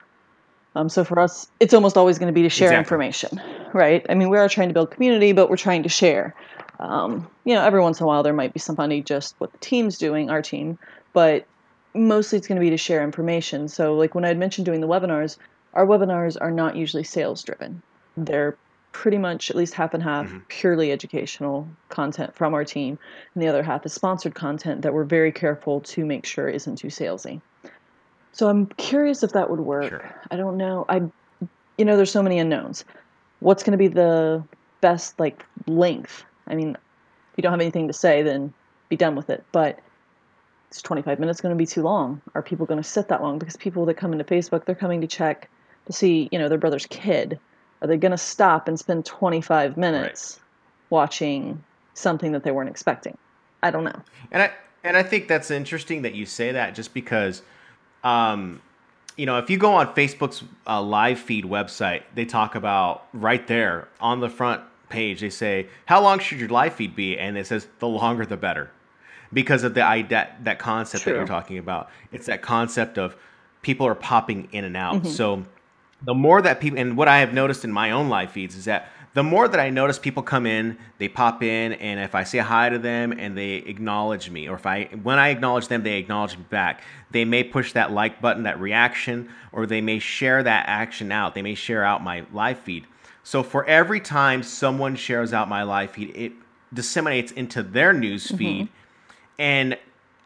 Um, 0.74 0.88
so 0.88 1.02
for 1.02 1.18
us, 1.18 1.48
it's 1.60 1.74
almost 1.74 1.96
always 1.96 2.18
going 2.18 2.32
to 2.32 2.32
be 2.32 2.42
to 2.42 2.48
share 2.48 2.68
Exactly. 2.68 2.94
information, 2.94 3.40
right? 3.72 4.04
I 4.08 4.14
mean, 4.14 4.28
we 4.28 4.38
are 4.38 4.48
trying 4.48 4.68
to 4.68 4.74
build 4.74 4.90
community, 4.90 5.32
but 5.32 5.50
we're 5.50 5.56
trying 5.56 5.82
to 5.82 5.88
share. 5.88 6.34
Um, 6.78 7.28
you 7.44 7.54
know, 7.54 7.64
every 7.64 7.80
once 7.80 7.98
in 7.98 8.04
a 8.04 8.06
while 8.06 8.22
there 8.22 8.32
might 8.32 8.52
be 8.52 8.60
somebody 8.60 9.02
just 9.02 9.34
what 9.38 9.50
the 9.50 9.58
team's 9.58 9.98
doing, 9.98 10.30
our 10.30 10.42
team, 10.42 10.78
but 11.12 11.46
mostly 11.94 12.38
it's 12.38 12.46
going 12.46 12.60
to 12.60 12.64
be 12.64 12.70
to 12.70 12.76
share 12.76 13.02
information. 13.02 13.66
So 13.66 13.94
like 13.94 14.14
when 14.14 14.24
I 14.24 14.28
had 14.28 14.38
mentioned 14.38 14.66
doing 14.66 14.80
the 14.80 14.86
webinars, 14.86 15.36
our 15.72 15.86
webinars 15.86 16.36
are 16.40 16.52
not 16.52 16.76
usually 16.76 17.04
sales 17.04 17.42
driven. 17.42 17.82
They're 18.16 18.56
pretty 18.92 19.18
much 19.18 19.50
at 19.50 19.56
least 19.56 19.74
half 19.74 19.94
and 19.94 20.02
half 20.02 20.26
mm-hmm. 20.26 20.38
purely 20.48 20.92
educational 20.92 21.68
content 21.88 22.34
from 22.34 22.54
our 22.54 22.64
team, 22.64 22.98
and 23.34 23.42
the 23.42 23.48
other 23.48 23.62
half 23.62 23.84
is 23.86 23.92
sponsored 23.92 24.34
content 24.34 24.82
that 24.82 24.94
we're 24.94 25.04
very 25.04 25.32
careful 25.32 25.80
to 25.80 26.04
make 26.04 26.24
sure 26.24 26.48
isn't 26.48 26.76
too 26.76 26.88
salesy. 26.88 27.40
So 28.32 28.48
I'm 28.48 28.66
curious 28.66 29.22
if 29.22 29.32
that 29.32 29.50
would 29.50 29.60
work. 29.60 29.88
Sure. 29.88 30.14
I 30.30 30.36
don't 30.36 30.56
know. 30.56 30.84
I, 30.88 31.02
you 31.76 31.84
know, 31.84 31.96
there's 31.96 32.12
so 32.12 32.22
many 32.22 32.38
unknowns. 32.38 32.84
What's 33.40 33.62
going 33.62 33.72
to 33.72 33.78
be 33.78 33.88
the 33.88 34.44
best 34.80 35.18
like 35.18 35.44
length? 35.66 36.24
I 36.46 36.54
mean, 36.54 36.70
if 36.70 37.36
you 37.36 37.42
don't 37.42 37.52
have 37.52 37.60
anything 37.60 37.88
to 37.88 37.92
say, 37.92 38.22
then 38.22 38.52
be 38.88 38.96
done 38.96 39.16
with 39.16 39.30
it. 39.30 39.44
But 39.52 39.80
is 40.70 40.82
25 40.82 41.18
minutes 41.18 41.40
going 41.40 41.54
to 41.54 41.58
be 41.58 41.66
too 41.66 41.82
long? 41.82 42.20
Are 42.34 42.42
people 42.42 42.66
going 42.66 42.82
to 42.82 42.88
sit 42.88 43.08
that 43.08 43.22
long? 43.22 43.38
Because 43.38 43.56
people 43.56 43.86
that 43.86 43.94
come 43.94 44.12
into 44.12 44.24
Facebook, 44.24 44.64
they're 44.64 44.74
coming 44.74 45.00
to 45.00 45.06
check 45.06 45.48
to 45.86 45.92
see, 45.92 46.28
you 46.30 46.38
know, 46.38 46.48
their 46.48 46.58
brother's 46.58 46.86
kid. 46.86 47.38
Are 47.82 47.88
they 47.88 47.96
going 47.96 48.12
to 48.12 48.18
stop 48.18 48.68
and 48.68 48.78
spend 48.78 49.04
25 49.06 49.76
minutes 49.76 50.40
watching 50.90 51.62
something 51.94 52.32
that 52.32 52.42
they 52.44 52.50
weren't 52.50 52.70
expecting? 52.70 53.16
I 53.62 53.70
don't 53.70 53.84
know. 53.84 54.00
And 54.30 54.42
I 54.42 54.52
and 54.84 54.96
I 54.96 55.02
think 55.02 55.28
that's 55.28 55.50
interesting 55.50 56.02
that 56.02 56.14
you 56.14 56.24
say 56.26 56.52
that 56.52 56.74
just 56.74 56.94
because 56.94 57.42
um 58.04 58.60
you 59.16 59.26
know, 59.26 59.38
if 59.38 59.50
you 59.50 59.58
go 59.58 59.72
on 59.74 59.92
Facebook's 59.94 60.44
uh, 60.68 60.80
live 60.80 61.18
feed 61.18 61.44
website, 61.44 62.02
they 62.14 62.24
talk 62.24 62.54
about 62.54 63.04
right 63.12 63.44
there 63.48 63.88
on 64.00 64.20
the 64.20 64.28
front 64.28 64.62
page. 64.90 65.20
They 65.22 65.28
say, 65.30 65.66
"How 65.86 66.00
long 66.00 66.20
should 66.20 66.38
your 66.38 66.48
live 66.48 66.74
feed 66.74 66.94
be?" 66.94 67.18
And 67.18 67.36
it 67.36 67.44
says, 67.48 67.66
"The 67.80 67.88
longer, 67.88 68.24
the 68.24 68.36
better," 68.36 68.70
because 69.32 69.64
of 69.64 69.74
the 69.74 69.82
i- 69.82 70.02
that 70.02 70.44
that 70.44 70.60
concept 70.60 71.04
that 71.04 71.10
you're 71.16 71.26
talking 71.26 71.58
about. 71.58 71.90
It's 72.12 72.26
that 72.26 72.42
concept 72.42 72.96
of 72.96 73.16
people 73.62 73.88
are 73.88 73.96
popping 73.96 74.46
in 74.52 74.64
and 74.64 74.76
out. 74.76 75.04
So 75.04 75.42
the 76.02 76.14
more 76.14 76.40
that 76.42 76.60
people 76.60 76.78
and 76.78 76.96
what 76.96 77.08
I 77.08 77.20
have 77.20 77.32
noticed 77.32 77.64
in 77.64 77.72
my 77.72 77.90
own 77.90 78.08
live 78.08 78.30
feeds 78.30 78.54
is 78.56 78.66
that 78.66 78.90
the 79.14 79.22
more 79.22 79.48
that 79.48 79.58
I 79.58 79.70
notice 79.70 79.98
people 79.98 80.22
come 80.22 80.46
in, 80.46 80.78
they 80.98 81.08
pop 81.08 81.42
in, 81.42 81.72
and 81.72 81.98
if 81.98 82.14
I 82.14 82.24
say 82.24 82.38
hi 82.38 82.68
to 82.68 82.78
them 82.78 83.12
and 83.12 83.36
they 83.36 83.54
acknowledge 83.54 84.30
me, 84.30 84.48
or 84.48 84.54
if 84.54 84.66
I 84.66 84.84
when 85.02 85.18
I 85.18 85.30
acknowledge 85.30 85.68
them, 85.68 85.82
they 85.82 85.98
acknowledge 85.98 86.36
me 86.36 86.44
back. 86.50 86.82
They 87.10 87.24
may 87.24 87.42
push 87.42 87.72
that 87.72 87.90
like 87.90 88.20
button, 88.20 88.44
that 88.44 88.60
reaction, 88.60 89.30
or 89.50 89.66
they 89.66 89.80
may 89.80 89.98
share 89.98 90.42
that 90.42 90.68
action 90.68 91.10
out. 91.10 91.34
They 91.34 91.42
may 91.42 91.54
share 91.54 91.84
out 91.84 92.02
my 92.02 92.24
live 92.32 92.58
feed. 92.60 92.86
So 93.24 93.42
for 93.42 93.64
every 93.64 94.00
time 94.00 94.42
someone 94.42 94.94
shares 94.94 95.32
out 95.32 95.48
my 95.48 95.62
live 95.62 95.90
feed, 95.90 96.14
it 96.14 96.32
disseminates 96.72 97.32
into 97.32 97.62
their 97.62 97.92
news 97.92 98.28
mm-hmm. 98.28 98.36
feed 98.36 98.68
and 99.38 99.78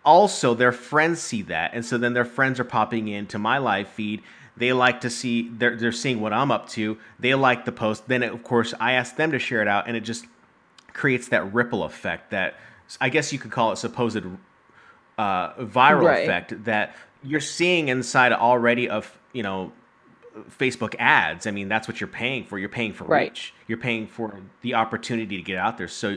also 0.05 0.55
their 0.55 0.73
friends 0.73 1.21
see 1.21 1.43
that 1.43 1.73
and 1.75 1.85
so 1.85 1.97
then 1.97 2.13
their 2.13 2.25
friends 2.25 2.59
are 2.59 2.65
popping 2.65 3.07
into 3.07 3.39
my 3.39 3.59
live 3.59 3.87
feed 3.87 4.21
they 4.62 4.72
like 4.72 5.01
to 5.01 5.11
see 5.11 5.48
they're, 5.59 5.77
they're 5.77 5.92
seeing 5.92 6.20
what 6.20 6.33
i'm 6.33 6.51
up 6.51 6.68
to 6.68 6.96
they 7.18 7.35
like 7.35 7.64
the 7.64 7.72
post 7.72 8.07
then 8.09 8.22
of 8.22 8.42
course 8.42 8.72
i 8.81 8.92
ask 8.92 9.16
them 9.16 9.33
to 9.33 9.38
share 9.38 9.61
it 9.62 9.68
out 9.68 9.88
and 9.88 9.96
it 9.96 10.01
just 10.01 10.27
creates 10.92 11.29
that 11.29 11.53
ripple 11.53 11.85
effect 11.85 12.31
that 12.31 12.55
i 13.01 13.09
guess 13.09 13.33
you 13.33 13.38
could 13.38 13.51
call 13.51 13.72
it 13.72 13.77
supposed 13.77 14.18
uh, 15.18 15.55
viral 15.55 16.05
Right. 16.07 16.22
effect 16.22 16.64
that 16.64 16.94
you're 17.22 17.40
seeing 17.40 17.88
inside 17.88 18.33
already 18.33 18.88
of 18.88 19.18
you 19.33 19.42
know 19.42 19.72
Facebook 20.59 20.94
ads. 20.98 21.46
I 21.46 21.51
mean, 21.51 21.68
that's 21.68 21.87
what 21.87 22.01
you're 22.01 22.09
paying 22.09 22.44
for. 22.44 22.59
You're 22.59 22.70
paying 22.70 22.94
for 22.94 23.05
Right. 23.05 23.29
reach. 23.31 23.53
You're 23.68 23.77
paying 23.79 24.07
for 24.07 24.40
the 24.62 24.72
opportunity 24.75 25.37
to 25.37 25.42
get 25.42 25.59
out 25.59 25.77
there. 25.77 25.88
So 25.88 26.16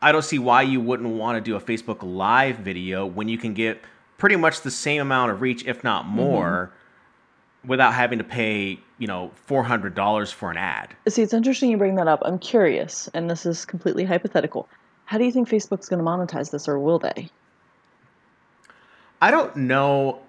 I 0.00 0.12
don't 0.12 0.22
see 0.24 0.38
why 0.38 0.62
you 0.62 0.80
wouldn't 0.80 1.08
want 1.08 1.36
to 1.36 1.40
do 1.40 1.56
a 1.56 1.60
Facebook 1.60 1.98
live 2.02 2.58
video 2.58 3.04
when 3.04 3.28
you 3.28 3.36
can 3.36 3.52
get 3.52 3.82
pretty 4.16 4.36
much 4.36 4.60
the 4.62 4.70
same 4.70 5.02
amount 5.02 5.32
of 5.32 5.40
reach, 5.40 5.64
if 5.66 5.82
not 5.82 6.06
more, 6.06 6.72
without 7.66 7.92
having 7.94 8.18
to 8.18 8.24
pay, 8.24 8.80
you 8.98 9.06
know, 9.06 9.30
$400 9.48 10.32
for 10.32 10.50
an 10.50 10.56
ad. 10.56 10.96
See, 11.08 11.22
it's 11.22 11.34
interesting 11.34 11.70
you 11.70 11.76
bring 11.76 11.96
that 11.96 12.08
up. 12.08 12.20
I'm 12.24 12.38
curious, 12.38 13.08
and 13.14 13.28
this 13.30 13.44
is 13.46 13.64
completely 13.64 14.04
hypothetical. 14.04 14.68
How 15.04 15.18
do 15.18 15.24
you 15.24 15.32
think 15.32 15.48
Facebook's 15.48 15.88
going 15.88 16.02
to 16.02 16.08
monetize 16.08 16.50
this, 16.50 16.68
or 16.68 16.78
will 16.78 16.98
they? 16.98 17.28
I 19.20 19.30
don't 19.30 19.54
know 19.56 20.22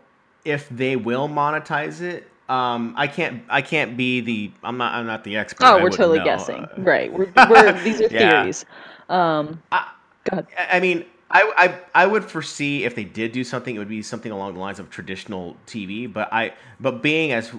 if 0.44 0.68
they 0.70 0.96
will 0.96 1.30
monetize 1.30 2.02
it. 2.02 2.28
Um, 2.50 2.96
I 2.98 3.08
can't. 3.08 3.44
I 3.48 3.62
can't 3.62 3.96
be 3.96 4.20
the. 4.20 4.52
I'm 4.64 4.78
not. 4.78 4.94
I'm 4.94 5.06
not 5.06 5.24
the 5.24 5.38
expert. 5.38 5.64
Oh, 5.66 5.78
I 5.78 5.84
we're 5.84 5.90
totally 5.90 6.18
know. 6.18 6.26
guessing. 6.26 6.66
Uh, 6.66 6.74
right. 6.80 7.14
We're, 7.14 7.32
we're, 7.50 7.84
these 7.84 8.02
are 8.02 8.10
Yeah. 8.12 8.42
theories. 8.42 8.66
Um, 9.08 9.62
I- 9.72 9.90
go 10.30 10.40
ahead. 10.40 10.48
I 10.70 10.80
mean, 10.82 11.06
I, 11.34 11.54
I 11.58 12.04
I 12.04 12.06
would 12.06 12.26
foresee 12.26 12.84
if 12.84 12.96
they 12.96 13.04
did 13.04 13.32
do 13.32 13.44
something, 13.44 13.76
it 13.76 13.80
would 13.80 13.90
be 13.90 14.02
something 14.02 14.32
along 14.32 14.54
the 14.54 14.60
lines 14.60 14.80
of 14.80 14.90
traditional 14.90 15.56
TV. 15.66 16.12
But 16.12 16.32
I 16.32 16.54
but 16.80 17.02
being 17.02 17.32
as 17.32 17.50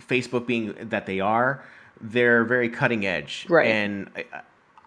Facebook 0.00 0.46
being 0.46 0.74
that 0.88 1.06
they 1.06 1.20
are, 1.20 1.64
they're 2.00 2.44
very 2.44 2.68
cutting 2.68 3.06
edge, 3.06 3.46
Right. 3.48 3.68
And 3.68 4.10
I, 4.16 4.24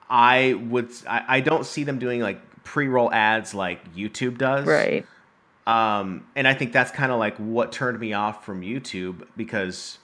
I 0.09 0.53
would 0.53 0.91
I, 1.07 1.23
I 1.27 1.39
don't 1.39 1.65
see 1.65 1.83
them 1.83 1.99
doing 1.99 2.21
like 2.21 2.41
pre 2.63 2.87
roll 2.87 3.11
ads 3.11 3.53
like 3.53 3.93
YouTube 3.95 4.37
does, 4.37 4.67
Right. 4.67 5.05
Um, 5.65 6.27
and 6.35 6.45
I 6.45 6.53
think 6.53 6.73
that's 6.73 6.91
kind 6.91 7.11
of 7.11 7.19
like 7.19 7.37
what 7.37 7.71
turned 7.71 7.97
me 7.97 8.11
off 8.11 8.45
from 8.45 8.61
YouTube 8.61 9.25
because 9.37 9.97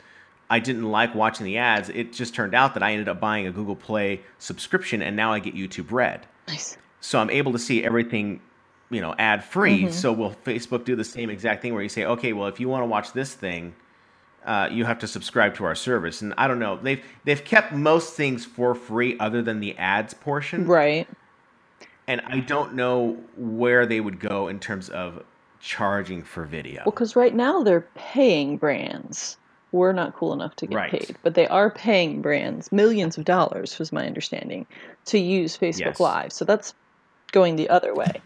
I 0.49 0.59
didn't 0.59 0.89
like 0.89 1.13
watching 1.13 1.45
the 1.45 1.57
ads. 1.57 1.89
It 1.89 2.13
just 2.13 2.33
turned 2.33 2.55
out 2.55 2.73
that 2.75 2.83
I 2.83 2.93
ended 2.93 3.09
up 3.09 3.19
buying 3.19 3.45
a 3.45 3.51
Google 3.51 3.75
Play 3.75 4.21
subscription, 4.37 5.01
and 5.01 5.15
now 5.15 5.33
I 5.33 5.39
get 5.39 5.55
YouTube 5.55 5.91
Red 5.91 6.25
Nice. 6.47 6.77
So 7.01 7.19
I'm 7.19 7.29
able 7.29 7.51
to 7.53 7.59
see 7.59 7.83
everything, 7.83 8.41
you 8.89 9.01
know, 9.01 9.15
ad 9.17 9.43
free. 9.43 9.83
Mm-hmm. 9.83 9.91
So 9.91 10.11
will 10.13 10.35
Facebook 10.45 10.85
do 10.85 10.95
the 10.95 11.03
same 11.03 11.29
exact 11.29 11.61
thing 11.61 11.73
where 11.73 11.83
you 11.83 11.89
say, 11.89 12.05
okay, 12.05 12.33
well, 12.33 12.47
if 12.47 12.59
you 12.59 12.67
want 12.69 12.81
to 12.83 12.87
watch 12.87 13.13
this 13.13 13.33
thing, 13.33 13.75
uh, 14.45 14.69
you 14.71 14.85
have 14.85 14.99
to 14.99 15.07
subscribe 15.07 15.55
to 15.55 15.65
our 15.65 15.75
service. 15.75 16.21
And 16.21 16.33
I 16.37 16.47
don't 16.47 16.59
know, 16.59 16.77
they've 16.77 17.03
they've 17.25 17.43
kept 17.43 17.73
most 17.73 18.13
things 18.13 18.45
for 18.45 18.73
free 18.75 19.17
other 19.19 19.41
than 19.41 19.59
the 19.59 19.77
ads 19.77 20.13
portion, 20.13 20.65
Right. 20.65 21.07
and 22.07 22.21
I 22.25 22.39
don't 22.39 22.73
know 22.73 23.17
where 23.37 23.85
they 23.85 23.99
would 23.99 24.19
go 24.19 24.47
in 24.47 24.59
terms 24.59 24.89
of 24.89 25.23
charging 25.59 26.23
for 26.23 26.45
video. 26.45 26.83
Well, 26.85 26.91
because 26.91 27.15
right 27.17 27.35
now 27.35 27.63
they're 27.63 27.85
paying 27.95 28.57
brands. 28.57 29.37
We're 29.71 29.91
not 29.91 30.15
cool 30.15 30.33
enough 30.33 30.55
to 30.55 30.67
get 30.67 30.75
Right. 30.75 30.89
paid, 30.91 31.15
but 31.21 31.35
they 31.35 31.47
are 31.47 31.69
paying 31.69 32.21
brands 32.21 32.71
millions 32.71 33.17
of 33.17 33.25
dollars, 33.25 33.77
was 33.77 33.91
my 33.91 34.07
understanding, 34.07 34.65
to 35.05 35.19
use 35.19 35.57
Facebook 35.57 35.79
Yes. 35.79 35.99
Live. 35.99 36.33
So 36.33 36.45
that's 36.45 36.73
going 37.31 37.55
the 37.55 37.69
other 37.69 37.93
way. 37.93 38.21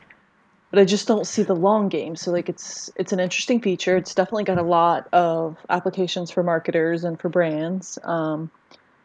But 0.70 0.80
I 0.80 0.86
just 0.86 1.08
don't 1.08 1.28
see 1.28 1.44
the 1.44 1.56
long 1.56 1.89
game. 1.89 2.16
So 2.16 2.32
like 2.32 2.50
it's 2.50 2.92
it's 2.96 3.13
an 3.13 3.20
interesting 3.20 3.62
feature. 3.62 3.96
It's 3.96 4.16
definitely 4.16 4.46
got 4.46 4.58
a 4.58 4.63
lot 4.63 5.08
of 5.13 5.58
applications 5.70 6.32
for 6.32 6.42
marketers 6.42 7.04
and 7.04 7.20
for 7.20 7.30
brands. 7.30 8.00
Um, 8.04 8.50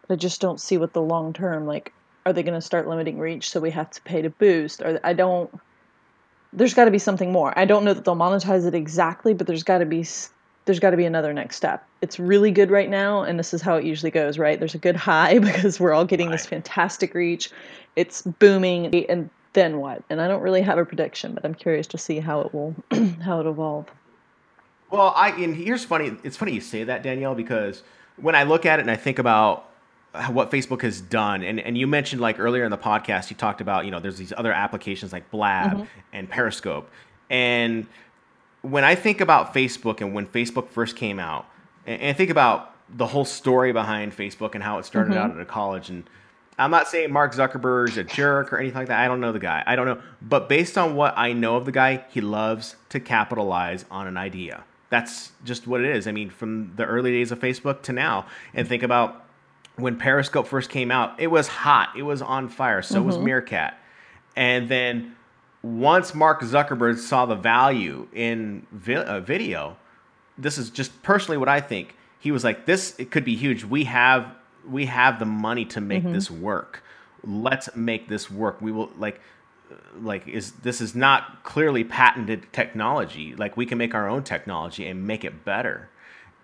but 0.06 0.14
I 0.14 0.16
just 0.16 0.40
don't 0.40 0.60
see 0.60 0.78
what 0.78 0.94
the 0.94 1.02
long 1.02 1.32
term 1.32 1.66
like. 1.66 1.92
Are 2.24 2.32
they 2.32 2.42
going 2.42 2.54
to 2.54 2.60
start 2.60 2.88
limiting 2.88 3.18
reach 3.18 3.50
so 3.50 3.60
we 3.60 3.70
have 3.70 3.90
to 3.90 4.02
pay 4.02 4.22
to 4.22 4.30
boost? 4.30 4.82
Or 4.82 5.00
I 5.04 5.12
don't 5.12 5.50
there's 6.52 6.74
got 6.74 6.86
to 6.86 6.90
be 6.90 6.98
something 6.98 7.30
more. 7.30 7.56
I 7.58 7.64
don't 7.64 7.84
know 7.84 7.92
that 7.92 8.04
they'll 8.04 8.16
monetize 8.16 8.66
it 8.66 8.74
exactly, 8.74 9.34
but 9.34 9.46
there's 9.46 9.62
got 9.62 9.78
to 9.78 9.86
be 9.86 10.06
there's 10.64 10.80
got 10.80 10.90
to 10.90 10.96
be 10.96 11.06
another 11.06 11.32
next 11.32 11.56
step. 11.56 11.86
It's 12.02 12.18
really 12.18 12.50
good 12.50 12.70
right 12.70 12.90
now, 12.90 13.22
and 13.22 13.38
this 13.38 13.54
is 13.54 13.62
how 13.62 13.76
it 13.76 13.84
usually 13.84 14.10
goes, 14.10 14.38
right? 14.38 14.58
There's 14.58 14.74
a 14.74 14.78
good 14.78 14.96
high 14.96 15.38
because 15.38 15.80
we're 15.80 15.92
all 15.92 16.04
getting 16.04 16.30
this 16.30 16.46
fantastic 16.46 17.14
reach. 17.14 17.50
It's 17.96 18.22
booming, 18.22 18.94
and 19.08 19.30
then 19.52 19.78
what? 19.78 20.02
And 20.10 20.20
I 20.20 20.28
don't 20.28 20.42
really 20.42 20.62
have 20.62 20.78
a 20.78 20.84
prediction, 20.84 21.34
but 21.34 21.44
I'm 21.44 21.54
curious 21.54 21.86
to 21.88 21.98
see 21.98 22.20
how 22.20 22.40
it 22.40 22.54
will 22.54 22.74
how 23.22 23.40
it 23.40 23.46
evolve. 23.46 23.86
Well, 24.90 25.12
I 25.14 25.30
and 25.30 25.54
here's 25.54 25.84
funny. 25.84 26.16
It's 26.22 26.36
funny 26.36 26.52
you 26.52 26.60
say 26.60 26.84
that, 26.84 27.02
Danielle, 27.02 27.34
because 27.34 27.82
when 28.16 28.34
I 28.34 28.44
look 28.44 28.66
at 28.66 28.78
it 28.78 28.82
and 28.82 28.90
I 28.90 28.96
think 28.96 29.18
about 29.18 29.68
what 30.30 30.50
Facebook 30.50 30.82
has 30.82 31.00
done, 31.00 31.42
and, 31.42 31.60
and 31.60 31.76
you 31.76 31.86
mentioned 31.86 32.20
like 32.20 32.38
earlier 32.38 32.64
in 32.64 32.70
the 32.70 32.78
podcast, 32.78 33.30
you 33.30 33.36
talked 33.36 33.60
about 33.60 33.84
you 33.84 33.90
know 33.90 34.00
there's 34.00 34.18
these 34.18 34.32
other 34.36 34.52
applications 34.52 35.12
like 35.12 35.30
Blab 35.30 35.72
mm-hmm. 35.72 35.84
and 36.12 36.28
Periscope, 36.28 36.90
and 37.30 37.86
when 38.62 38.84
I 38.84 38.94
think 38.94 39.20
about 39.20 39.54
Facebook 39.54 40.00
and 40.00 40.14
when 40.14 40.26
Facebook 40.26 40.68
first 40.68 40.96
came 40.96 41.18
out, 41.18 41.46
and, 41.86 42.00
and 42.00 42.16
think 42.16 42.30
about 42.30 42.74
the 42.88 43.06
whole 43.06 43.24
story 43.24 43.72
behind 43.72 44.16
Facebook 44.16 44.54
and 44.54 44.64
how 44.64 44.78
it 44.78 44.84
started 44.86 45.12
mm-hmm. 45.12 45.30
out 45.30 45.30
at 45.30 45.40
a 45.40 45.44
college, 45.44 45.90
and 45.90 46.08
I'm 46.58 46.70
not 46.72 46.88
saying 46.88 47.12
Mark 47.12 47.34
Zuckerberg's 47.34 47.96
a 47.96 48.04
jerk 48.04 48.52
or 48.52 48.58
anything 48.58 48.78
like 48.78 48.88
that. 48.88 49.00
I 49.00 49.06
don't 49.06 49.20
know 49.20 49.32
the 49.32 49.38
guy. 49.38 49.62
I 49.64 49.76
don't 49.76 49.86
know. 49.86 50.00
But 50.20 50.48
based 50.48 50.76
on 50.76 50.96
what 50.96 51.14
I 51.16 51.32
know 51.32 51.56
of 51.56 51.64
the 51.64 51.72
guy, 51.72 52.04
he 52.10 52.20
loves 52.20 52.74
to 52.88 52.98
capitalize 52.98 53.84
on 53.90 54.08
an 54.08 54.16
idea. 54.16 54.64
That's 54.90 55.32
just 55.44 55.66
what 55.66 55.82
it 55.82 55.94
is. 55.94 56.08
I 56.08 56.12
mean, 56.12 56.30
from 56.30 56.72
the 56.74 56.84
early 56.84 57.12
days 57.12 57.30
of 57.30 57.38
Facebook 57.38 57.82
to 57.82 57.92
now, 57.92 58.26
and 58.54 58.66
think 58.66 58.82
about 58.82 59.24
when 59.76 59.96
Periscope 59.96 60.48
first 60.48 60.70
came 60.70 60.90
out, 60.90 61.20
it 61.20 61.28
was 61.28 61.46
hot. 61.46 61.90
It 61.96 62.02
was 62.02 62.20
on 62.22 62.48
fire. 62.48 62.82
So 62.82 63.00
was 63.02 63.18
Meerkat. 63.18 63.78
And 64.34 64.68
then 64.68 65.14
once 65.62 66.14
Mark 66.14 66.40
Zuckerberg 66.40 66.98
saw 66.98 67.26
the 67.26 67.34
value 67.34 68.08
in 68.12 68.66
vi- 68.72 68.96
uh, 68.96 69.20
video, 69.20 69.76
this 70.36 70.58
is 70.58 70.70
just 70.70 71.02
personally 71.02 71.38
what 71.38 71.48
I 71.48 71.60
think. 71.60 71.94
He 72.18 72.32
was 72.32 72.42
like, 72.42 72.66
"This 72.66 72.98
it 72.98 73.10
could 73.10 73.24
be 73.24 73.36
huge. 73.36 73.64
We 73.64 73.84
have 73.84 74.34
we 74.66 74.86
have 74.86 75.18
the 75.18 75.26
money 75.26 75.64
to 75.66 75.80
make 75.80 76.02
mm-hmm. 76.02 76.12
this 76.12 76.30
work. 76.30 76.82
Let's 77.24 77.74
make 77.76 78.08
this 78.08 78.30
work. 78.30 78.60
We 78.60 78.72
will 78.72 78.90
like." 78.96 79.20
like 80.00 80.26
is 80.26 80.52
this 80.52 80.80
is 80.80 80.94
not 80.94 81.42
clearly 81.42 81.84
patented 81.84 82.46
technology 82.52 83.34
like 83.34 83.56
we 83.56 83.66
can 83.66 83.78
make 83.78 83.94
our 83.94 84.08
own 84.08 84.22
technology 84.22 84.86
and 84.86 85.06
make 85.06 85.24
it 85.24 85.44
better 85.44 85.88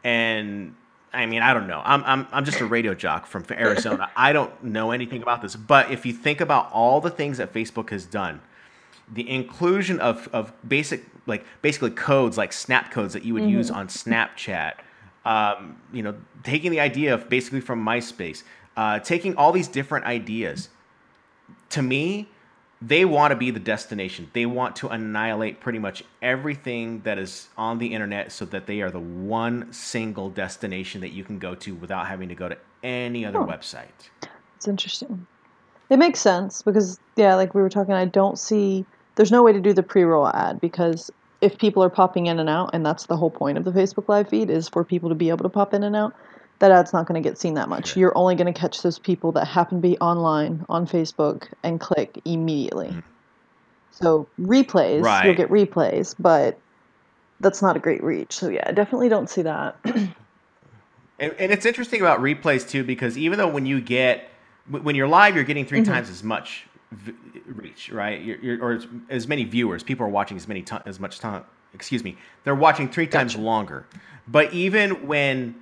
and 0.03 0.75
i 1.13 1.25
mean 1.25 1.43
i 1.43 1.55
don't 1.55 1.67
know 1.67 1.81
i'm 1.85 2.05
i'm, 2.05 2.27
I'm 2.33 2.45
just 2.45 2.61
a 2.61 2.67
radio 2.67 2.95
jock 2.95 3.27
from 3.27 3.45
arizona 3.51 4.11
i 4.17 4.33
don't 4.33 4.63
know 4.63 4.91
anything 4.91 5.23
about 5.23 5.43
this 5.43 5.57
but 5.57 5.91
if 5.91 6.05
you 6.05 6.13
think 6.13 6.41
about 6.41 6.71
all 6.73 7.01
the 7.01 7.11
things 7.11 7.39
that 7.39 7.53
facebook 7.53 7.91
has 7.91 8.05
done 8.05 8.41
the 9.13 9.29
inclusion 9.29 10.01
of, 10.01 10.29
of 10.33 10.53
basic 10.67 11.05
like 11.27 11.45
basically 11.63 11.91
codes 11.91 12.37
like 12.37 12.53
snap 12.53 12.91
codes 12.91 13.13
that 13.13 13.25
you 13.25 13.35
would 13.35 13.43
mm-hmm. 13.43 13.53
use 13.53 13.71
on 13.71 13.89
snapchat 13.89 14.75
um, 15.25 15.81
you 15.93 16.03
know 16.03 16.15
taking 16.43 16.71
the 16.71 16.81
idea 16.81 17.15
of 17.15 17.29
basically 17.29 17.61
from 17.61 17.85
myspace 17.85 18.43
uh, 18.77 18.99
taking 18.99 19.37
all 19.37 19.53
these 19.53 19.69
different 19.69 20.05
ideas 20.07 20.69
to 21.71 21.83
me 21.83 22.29
they 22.87 23.05
want 23.05 23.31
to 23.31 23.37
be 23.37 23.51
the 23.51 23.61
destination. 23.61 24.31
They 24.35 24.45
want 24.45 24.77
to 24.77 24.89
annihilate 24.89 25.61
pretty 25.61 25.79
much 25.79 26.05
everything 26.21 27.01
that 27.03 27.19
is 27.19 27.49
on 27.57 27.79
the 27.79 27.87
internet 27.87 28.31
so 28.31 28.45
that 28.47 28.67
they 28.67 28.83
are 28.83 28.91
the 28.91 29.01
one 29.01 29.73
single 29.73 30.29
destination 30.29 31.01
that 31.01 31.11
you 31.11 31.25
can 31.25 31.39
go 31.39 31.55
to 31.57 31.75
without 31.75 32.07
having 32.07 32.29
to 32.29 32.35
go 32.35 32.49
to 32.49 32.59
any 32.83 33.25
other 33.25 33.39
website. 33.39 34.11
It's 34.57 34.69
interesting. 34.69 35.27
It 35.89 35.99
makes 35.99 36.21
sense 36.21 36.63
because 36.63 36.99
yeah, 37.17 37.35
like 37.35 37.55
we 37.55 37.63
were 37.63 37.71
talking, 37.71 37.95
I 37.95 38.05
don't 38.05 38.39
see 38.39 38.85
there's 39.15 39.33
no 39.33 39.43
way 39.43 39.53
to 39.53 39.61
do 39.61 39.73
the 39.73 39.83
pre-roll 39.83 40.29
ad 40.29 40.61
because 40.61 41.11
if 41.45 41.59
people 41.59 41.85
are 41.85 41.91
popping 41.91 42.27
in 42.27 42.39
and 42.39 42.49
out, 42.49 42.71
and 42.73 42.85
that's 42.85 43.07
the 43.07 43.17
whole 43.17 43.31
point 43.31 43.59
of 43.59 43.65
the 43.65 43.71
Facebook 43.71 44.09
Live 44.09 44.31
feed 44.31 44.49
is 44.49 44.69
for 44.69 44.83
people 44.83 45.11
to 45.11 45.15
be 45.15 45.29
able 45.29 45.43
to 45.43 45.51
pop 45.51 45.75
in 45.75 45.83
and 45.83 45.95
out. 45.95 46.15
That 46.61 46.71
ad's 46.71 46.93
not 46.93 47.07
going 47.07 47.23
to 47.23 47.29
get 47.29 47.39
seen 47.39 47.55
that 47.55 47.69
much. 47.69 47.97
You're 47.97 48.17
only 48.17 48.35
going 48.35 48.53
to 48.53 48.59
catch 48.59 48.81
those 48.83 48.99
people 48.99 49.33
that 49.33 49.47
happen 49.47 49.79
to 49.79 49.83
be 49.83 49.99
online 49.99 50.65
on 50.69 50.87
Facebook 50.87 51.53
and 51.63 51.79
click 51.79 52.21
immediately. 52.25 52.97
So 53.91 54.29
replays, 54.41 55.05
you'll 55.25 55.35
get 55.35 55.51
replays, 55.51 56.15
but 56.19 56.59
that's 57.41 57.61
not 57.61 57.77
a 57.77 57.81
great 57.81 58.03
reach. 58.03 58.33
So 58.33 58.49
yeah, 58.49 58.65
I 58.67 58.73
definitely 58.73 59.09
don't 59.11 59.29
see 59.29 59.43
that. 59.43 59.77
And, 61.17 61.33
and 61.39 61.53
it's 61.53 61.65
interesting 61.65 62.01
about 62.01 62.21
replays 62.21 62.69
too, 62.69 62.83
because 62.83 63.17
even 63.17 63.39
though 63.39 63.49
when 63.49 63.67
you 63.67 63.81
get 63.81 64.31
when 64.69 64.97
you're 64.97 65.07
live, 65.07 65.37
you're 65.37 65.45
getting 65.45 65.65
3 65.65 65.81
Mm-hmm. 65.81 65.93
times 65.93 66.11
as 66.11 66.25
much 66.25 66.67
v- 66.95 67.13
reach, 67.47 67.91
right? 67.91 68.21
You're, 68.21 68.39
you're, 68.39 68.63
or 68.63 68.73
as, 68.73 68.87
as 69.09 69.29
many 69.29 69.45
viewers. 69.45 69.83
People 69.83 70.07
are 70.07 70.11
watching 70.11 70.37
as 70.37 70.49
many 70.49 70.63
ti 70.63 70.77
as 70.87 70.99
much 70.99 71.19
time. 71.19 71.45
Excuse 71.75 72.05
me, 72.05 72.17
they're 72.45 72.55
watching 72.55 72.89
three 72.89 73.07
times 73.07 73.37
longer. 73.37 73.85
But 74.29 74.53
even 74.53 75.07
when 75.07 75.57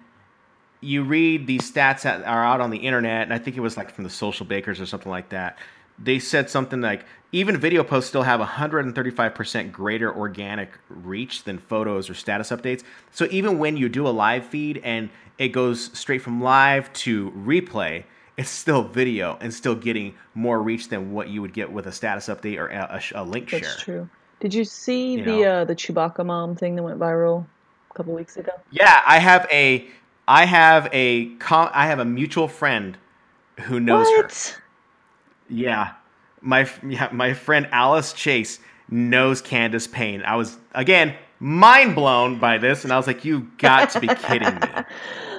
you 0.83 1.05
read 1.05 1.47
these 1.47 1.71
stats 1.71 2.03
that 2.03 2.25
are 2.25 2.45
out 2.45 2.61
on 2.61 2.71
the 2.71 2.79
internet, 2.79 3.23
and 3.23 3.33
I 3.33 3.39
think 3.39 3.57
it 3.57 3.61
was 3.61 3.77
like 3.77 3.91
from 3.91 4.05
the 4.05 4.11
Socialbakers 4.11 4.81
or 4.81 4.87
something 4.87 5.11
like 5.11 5.31
that. 5.31 5.57
They 5.99 6.19
said 6.19 6.51
something 6.51 6.81
like 6.81 7.05
even 7.31 7.57
video 7.57 7.85
posts 7.85 8.09
still 8.09 8.25
have 8.25 8.41
135% 8.41 9.73
greater 9.73 10.15
organic 10.15 10.71
reach 10.89 11.45
than 11.45 11.59
photos 11.59 12.11
or 12.11 12.15
status 12.15 12.51
updates. 12.51 12.83
So 13.13 13.29
even 13.31 13.59
when 13.59 13.77
you 13.77 13.89
do 13.89 14.09
a 14.09 14.11
live 14.11 14.45
feed 14.45 14.81
and 14.83 15.11
it 15.39 15.49
goes 15.49 15.97
straight 15.97 16.23
from 16.23 16.43
live 16.43 16.93
to 16.95 17.31
replay, 17.31 18.05
it's 18.37 18.51
still 18.51 18.83
video 18.83 19.37
and 19.41 19.53
still 19.53 19.75
getting 19.75 20.15
more 20.35 20.63
reach 20.63 20.89
than 20.89 21.13
what 21.13 21.29
you 21.29 21.43
would 21.43 21.53
get 21.53 21.71
with 21.71 21.87
a 21.87 21.93
status 21.93 22.27
update 22.27 22.59
or 22.59 22.69
a, 22.69 23.03
a 23.15 23.23
a 23.23 23.25
link 23.25 23.51
That's 23.51 23.63
share. 23.63 23.71
That's 23.71 23.83
true. 23.83 24.09
Did 24.41 24.55
you 24.55 24.65
see 24.65 25.13
You 25.13 25.25
the 25.25 25.45
uh, 25.45 25.65
the 25.65 25.75
Chewbacca 25.77 26.25
mom 26.25 26.57
thing 26.57 26.77
that 26.77 26.83
went 26.83 26.99
viral 26.99 27.47
a 27.91 27.95
couple 27.95 28.15
weeks 28.15 28.37
ago? 28.37 28.53
Yeah, 28.71 29.03
I 29.07 29.19
have 29.19 29.47
a 29.51 29.87
I 30.27 30.47
have 30.47 30.89
a 30.93 31.27
com- 31.37 31.71
I 31.73 31.87
have 31.87 31.99
a 31.99 32.05
mutual 32.05 32.49
friend 32.49 32.97
who 33.61 33.79
knows 33.81 34.09
her. 34.09 34.23
what? 34.23 34.59
Yeah, 35.49 35.93
my 36.41 36.69
yeah, 36.87 37.09
my 37.13 37.35
friend 37.35 37.69
Alice 37.71 38.13
Chase 38.13 38.59
knows 38.89 39.41
Candace 39.41 39.87
Payne. 39.87 40.23
I 40.23 40.37
was 40.37 40.57
again 40.75 41.15
mind 41.39 41.95
blown 41.95 42.39
by 42.39 42.59
this, 42.59 42.85
and 42.85 42.93
I 42.93 42.97
was 42.97 43.07
like, 43.07 43.25
"You 43.25 43.49
got 43.59 43.91
to 43.91 44.01
be 44.01 44.09
kidding 44.09 44.55
me!" 44.55 44.69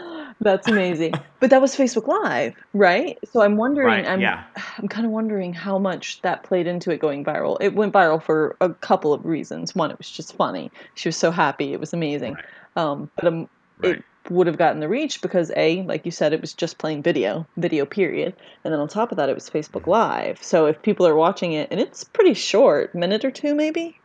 That's 0.43 0.67
amazing. 0.67 1.13
But 1.39 1.49
that 1.49 1.61
was 1.61 1.75
Facebook 1.75 2.07
Live, 2.07 2.53
right? 2.73 3.17
So 3.31 3.41
I'm 3.41 3.57
wondering. 3.57 3.87
Right, 3.87 4.07
I'm, 4.07 4.21
yeah. 4.21 4.43
I'm 4.77 4.87
kind 4.87 5.05
of 5.05 5.11
wondering 5.11 5.53
how 5.53 5.77
much 5.77 6.21
that 6.21 6.43
played 6.43 6.67
into 6.67 6.91
it 6.91 6.99
going 6.99 7.23
viral. 7.23 7.57
It 7.61 7.73
went 7.75 7.93
viral 7.93 8.21
for 8.21 8.55
a 8.61 8.69
couple 8.69 9.13
of 9.13 9.25
reasons. 9.25 9.73
One, 9.75 9.91
it 9.91 9.97
was 9.97 10.09
just 10.09 10.35
funny. 10.35 10.71
She 10.95 11.07
was 11.07 11.17
so 11.17 11.31
happy. 11.31 11.73
It 11.73 11.79
was 11.79 11.93
amazing. 11.93 12.35
Um, 12.75 13.09
but 13.15 13.25
um, 13.25 13.49
Right. 13.79 13.97
it 13.97 14.03
would 14.31 14.47
have 14.47 14.57
gotten 14.57 14.79
the 14.79 14.87
reach 14.87 15.21
because 15.21 15.51
a, 15.55 15.81
like 15.83 16.05
you 16.05 16.11
said, 16.11 16.31
it 16.31 16.41
was 16.41 16.53
just 16.53 16.77
plain 16.77 17.01
video, 17.01 17.45
video 17.57 17.85
period, 17.85 18.35
and 18.63 18.71
then 18.73 18.79
on 18.79 18.87
top 18.87 19.11
of 19.11 19.17
that, 19.17 19.29
it 19.29 19.33
was 19.35 19.49
Facebook 19.49 19.87
Live. 19.87 20.41
So 20.41 20.67
if 20.67 20.81
people 20.81 21.07
are 21.07 21.15
watching 21.15 21.53
it, 21.53 21.69
and 21.71 21.79
it's 21.79 22.03
pretty 22.03 22.33
short, 22.33 22.93
minute 22.95 23.25
or 23.25 23.31
two 23.31 23.55
maybe. 23.55 23.99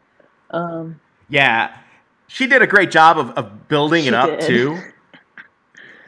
Um, 0.50 1.00
Yeah, 1.28 1.76
she 2.28 2.46
did 2.46 2.62
a 2.62 2.66
great 2.66 2.90
job 2.90 3.18
of, 3.18 3.30
of 3.32 3.68
building 3.68 4.06
it 4.06 4.14
up 4.14 4.40
did. 4.40 4.40
too. 4.40 4.78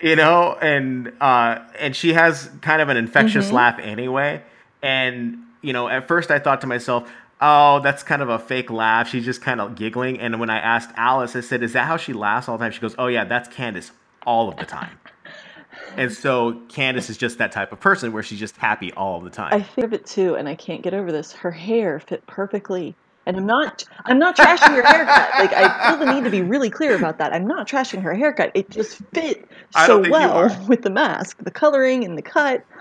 You 0.00 0.16
know, 0.16 0.56
and 0.60 1.12
uh, 1.20 1.58
and 1.78 1.94
she 1.94 2.14
has 2.14 2.50
kind 2.62 2.80
of 2.80 2.88
an 2.88 2.96
infectious 2.96 3.46
Mm-hmm. 3.46 3.54
laugh 3.54 3.78
anyway. 3.80 4.42
And 4.82 5.38
you 5.62 5.72
know, 5.72 5.88
at 5.88 6.08
first 6.08 6.30
I 6.30 6.38
thought 6.38 6.62
to 6.62 6.66
myself, 6.66 7.10
"Oh, 7.40 7.80
that's 7.80 8.02
kind 8.02 8.22
of 8.22 8.28
a 8.30 8.38
fake 8.38 8.70
laugh." 8.70 9.08
She's 9.08 9.24
just 9.26 9.42
kind 9.42 9.60
of 9.60 9.74
giggling. 9.74 10.18
And 10.18 10.40
when 10.40 10.48
I 10.48 10.58
asked 10.58 10.90
Alice, 10.96 11.36
I 11.36 11.40
said, 11.40 11.62
"Is 11.62 11.74
that 11.74 11.86
how 11.86 11.98
she 11.98 12.12
laughs 12.14 12.48
all 12.48 12.56
the 12.56 12.64
time?" 12.64 12.72
She 12.72 12.80
goes, 12.80 12.94
"Oh 12.98 13.08
yeah, 13.08 13.24
that's 13.24 13.48
Candace 13.48 13.92
all 14.26 14.48
of 14.48 14.56
the 14.56 14.64
time." 14.64 14.98
And 15.96 16.10
so 16.12 16.60
Candace 16.68 17.10
is 17.10 17.16
just 17.18 17.38
that 17.38 17.52
type 17.52 17.72
of 17.72 17.80
person 17.80 18.12
where 18.12 18.22
she's 18.22 18.38
just 18.38 18.56
happy 18.56 18.92
all 18.92 19.20
the 19.20 19.30
time. 19.30 19.52
I 19.52 19.60
think 19.62 19.84
of 19.86 19.92
it 19.92 20.06
too, 20.06 20.34
and 20.34 20.48
I 20.48 20.54
can't 20.54 20.82
get 20.82 20.94
over 20.94 21.12
this. 21.12 21.32
Her 21.32 21.50
hair 21.50 22.00
fit 22.00 22.26
perfectly, 22.26 22.94
and 23.30 23.38
I'm 23.38 23.46
not. 23.46 23.84
I'm 24.04 24.18
not 24.18 24.36
trashing 24.36 24.74
her 24.74 24.82
haircut. 24.82 25.30
Like 25.38 25.52
I 25.52 25.88
feel 25.88 25.98
the 26.04 26.12
need 26.12 26.24
to 26.24 26.30
be 26.30 26.42
really 26.42 26.70
clear 26.70 26.94
about 26.96 27.18
that. 27.18 27.32
I'm 27.32 27.46
not 27.46 27.66
trashing 27.68 28.02
her 28.02 28.14
haircut. 28.14 28.50
It 28.54 28.70
just 28.70 29.00
fit 29.14 29.48
so 29.72 29.86
don't 29.86 30.02
think 30.02 30.06
you 30.06 30.12
well 30.12 30.64
with 30.68 30.82
the 30.82 30.90
mask, 30.90 31.38
the 31.42 31.50
coloring, 31.50 32.04
and 32.04 32.16
the 32.18 32.22
cut. 32.22 32.64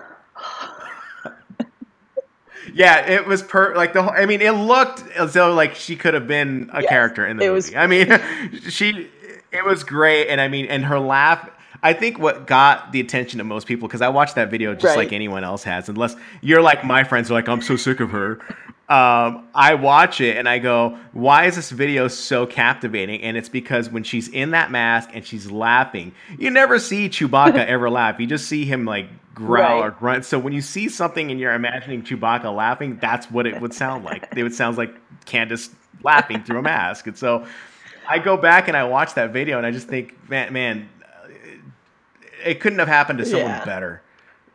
Yeah, 2.74 3.08
it 3.10 3.26
was 3.26 3.42
per 3.42 3.74
like 3.76 3.94
the 3.94 4.04
whole. 4.04 4.12
I 4.12 4.26
mean, 4.26 4.42
it 4.42 4.52
looked 4.52 5.04
as 5.12 5.34
though 5.34 5.54
like 5.54 5.76
she 5.76 5.96
could 5.96 6.14
have 6.14 6.28
been 6.28 6.70
a 6.74 6.82
Yes, 6.82 6.90
character 6.90 7.26
in 7.26 7.38
the 7.38 7.46
it 7.46 7.48
movie. 7.48 7.56
was- 7.56 7.76
I 7.76 7.88
mean, 7.88 8.60
she. 8.70 9.10
It 9.52 9.66
was 9.66 9.84
great, 9.84 10.28
and 10.28 10.40
I 10.40 10.48
mean, 10.50 10.66
and 10.66 10.86
her 10.86 11.00
laugh. 11.00 11.50
I 11.82 11.94
think 11.94 12.20
what 12.20 12.46
got 12.46 12.92
the 12.92 13.00
attention 13.00 13.40
of 13.40 13.48
most 13.48 13.66
people 13.66 13.88
because 13.88 14.02
I 14.02 14.10
watched 14.10 14.36
that 14.36 14.52
video 14.52 14.74
just 14.74 14.84
Right. 14.84 14.98
like 14.98 15.14
anyone 15.14 15.46
else 15.46 15.64
has, 15.64 15.88
unless 15.88 16.16
you're 16.42 16.62
like 16.62 16.84
my 16.84 17.06
friends 17.06 17.32
are 17.32 17.34
like, 17.34 17.48
I'm 17.48 17.62
so 17.62 17.78
sick 17.78 18.02
of 18.02 18.12
her. 18.12 18.40
Um, 18.90 19.48
I 19.54 19.76
watch 19.76 20.20
it 20.20 20.36
and 20.36 20.50
I 20.50 20.58
go, 20.58 20.98
why 21.14 21.46
is 21.46 21.56
this 21.56 21.70
video 21.70 22.08
so 22.08 22.48
captivating? 22.48 23.22
And 23.22 23.38
it's 23.38 23.48
because 23.50 23.88
when 23.90 24.04
she's 24.04 24.28
in 24.30 24.52
that 24.52 24.72
mask 24.72 25.12
and 25.14 25.24
she's 25.24 25.52
laughing, 25.52 26.12
you 26.40 26.50
never 26.50 26.80
see 26.80 27.08
Chewbacca 27.08 27.54
ever 27.68 27.90
laugh. 27.92 28.20
You 28.20 28.26
just 28.26 28.48
see 28.48 28.66
him 28.66 28.86
like 28.86 29.08
growl 29.36 29.82
Right. 29.82 29.88
or 29.88 29.92
grunt. 29.92 30.26
So 30.26 30.40
when 30.40 30.54
you 30.54 30.62
see 30.62 30.90
something 30.90 31.30
and 31.30 31.40
you're 31.40 31.54
imagining 31.54 32.02
Chewbacca 32.02 32.54
laughing, 32.54 32.98
that's 33.00 33.30
what 33.30 33.46
it 33.46 33.62
would 33.62 33.76
sound 33.76 34.06
like. 34.06 34.28
It 34.36 34.42
would 34.42 34.56
sound 34.56 34.76
like 34.78 34.96
Candace 35.26 35.70
laughing 36.04 36.44
through 36.44 36.58
a 36.58 36.64
mask. 36.64 37.06
And 37.06 37.16
so 37.16 37.46
I 38.08 38.18
go 38.18 38.38
back 38.38 38.68
and 38.68 38.76
I 38.76 38.86
watch 38.86 39.14
that 39.14 39.32
video 39.32 39.58
and 39.60 39.68
I 39.68 39.72
just 39.72 39.88
think, 39.88 40.18
man, 40.28 40.52
man, 40.52 40.90
it 42.44 42.60
couldn't 42.60 42.80
have 42.80 42.88
happened 42.88 43.20
to 43.20 43.26
someone 43.26 43.52
Yeah. 43.52 43.66
better. 43.66 44.02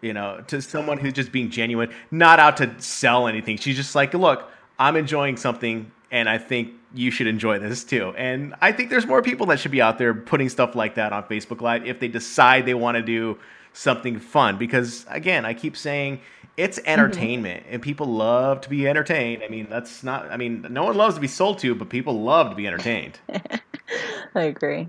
You 0.05 0.13
know, 0.13 0.45
to 0.49 0.61
someone 0.61 0.99
who's 0.99 1.15
just 1.15 1.33
being 1.33 1.51
genuine, 1.51 1.91
not 2.11 2.39
out 2.39 2.59
to 2.59 2.75
sell 2.81 3.27
anything. 3.27 3.57
She's 3.57 3.77
just 3.77 3.95
like, 3.95 4.13
look, 4.13 4.51
I'm 4.79 4.97
enjoying 4.97 5.37
something, 5.37 5.91
and 6.11 6.29
I 6.29 6.39
think 6.39 6.73
you 6.95 7.11
should 7.11 7.27
enjoy 7.27 7.59
this 7.59 7.85
too. 7.85 8.15
And 8.17 8.55
I 8.61 8.71
think 8.73 8.91
there's 8.91 9.07
more 9.07 9.23
people 9.23 9.47
that 9.47 9.59
should 9.59 9.71
be 9.71 9.83
out 9.83 9.99
there 9.99 10.15
putting 10.15 10.49
stuff 10.49 10.75
like 10.75 10.95
that 10.97 11.13
on 11.13 11.25
Facebook 11.25 11.61
Live 11.61 11.87
if 11.87 12.01
they 12.01 12.09
decide 12.09 12.67
they 12.67 12.75
want 12.75 12.97
to 12.97 13.03
do 13.03 13.39
something 13.73 14.19
fun. 14.19 14.59
Because 14.59 15.07
again, 15.09 15.45
I 15.45 15.55
keep 15.55 15.77
saying 15.77 16.21
it's 16.57 16.79
mm-hmm. 16.79 16.89
entertainment, 16.89 17.65
and 17.69 17.83
people 17.83 18.07
love 18.07 18.61
to 18.63 18.71
be 18.71 18.89
entertained. 18.89 19.43
I 19.43 19.49
mean, 19.49 19.67
that's 19.69 20.03
not. 20.03 20.31
I 20.31 20.37
mean, 20.37 20.67
no 20.71 20.85
one 20.85 20.97
loves 20.97 21.17
to 21.17 21.21
be 21.21 21.29
sold 21.29 21.59
to, 21.61 21.75
but 21.75 21.89
people 21.89 22.23
love 22.23 22.51
to 22.51 22.57
be 22.57 22.67
entertained. 22.67 23.19
I 24.35 24.43
agree. 24.43 24.89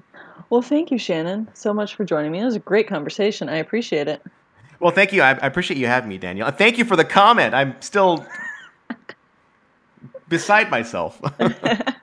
Well, 0.49 0.61
thank 0.61 0.91
you, 0.91 0.97
Shannon, 0.97 1.47
so 1.53 1.73
much 1.73 1.95
for 1.95 2.05
joining 2.05 2.31
me. 2.31 2.39
It 2.39 2.45
was 2.45 2.55
a 2.55 2.59
great 2.59 2.87
conversation. 2.87 3.49
I 3.49 3.57
appreciate 3.57 4.07
it. 4.07 4.21
Well, 4.85 4.93
thank 4.93 5.13
you. 5.13 5.23
I, 5.23 5.31
I 5.31 5.47
appreciate 5.47 5.79
you 5.79 5.87
having 5.87 6.09
me, 6.09 6.19
Danielle. 6.19 6.45
And 6.47 6.55
thank 6.55 6.77
you 6.77 6.85
for 6.85 6.95
the 6.95 7.03
comment. 7.03 7.55
I'm 7.55 7.75
still 7.81 8.23
beside 10.29 10.69
myself. 10.69 11.19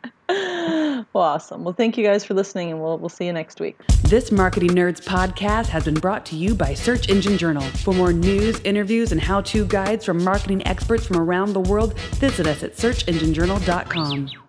Well, 1.12 1.24
awesome. 1.24 1.62
Well, 1.64 1.74
thank 1.74 1.98
you 1.98 2.04
guys 2.04 2.24
for 2.24 2.32
listening, 2.32 2.70
and 2.70 2.80
we'll 2.80 2.96
we'll 2.96 3.10
see 3.10 3.26
you 3.26 3.34
next 3.34 3.60
week. 3.60 3.76
This 4.04 4.32
Marketing 4.32 4.70
Nerds 4.70 5.04
podcast 5.04 5.66
has 5.66 5.84
been 5.84 5.94
brought 5.94 6.24
to 6.26 6.36
you 6.36 6.54
by 6.54 6.72
Search 6.72 7.10
Engine 7.10 7.36
Journal. 7.36 7.62
For 7.62 7.92
more 7.92 8.14
news, 8.14 8.60
interviews, 8.60 9.12
and 9.12 9.20
how 9.20 9.42
to 9.42 9.66
guides 9.66 10.06
from 10.06 10.24
marketing 10.24 10.66
experts 10.66 11.04
from 11.04 11.18
around 11.18 11.52
the 11.52 11.60
world, 11.60 11.98
visit 11.98 12.46
us 12.46 12.62
at 12.62 12.76
searchenginejournal.com. 12.76 14.30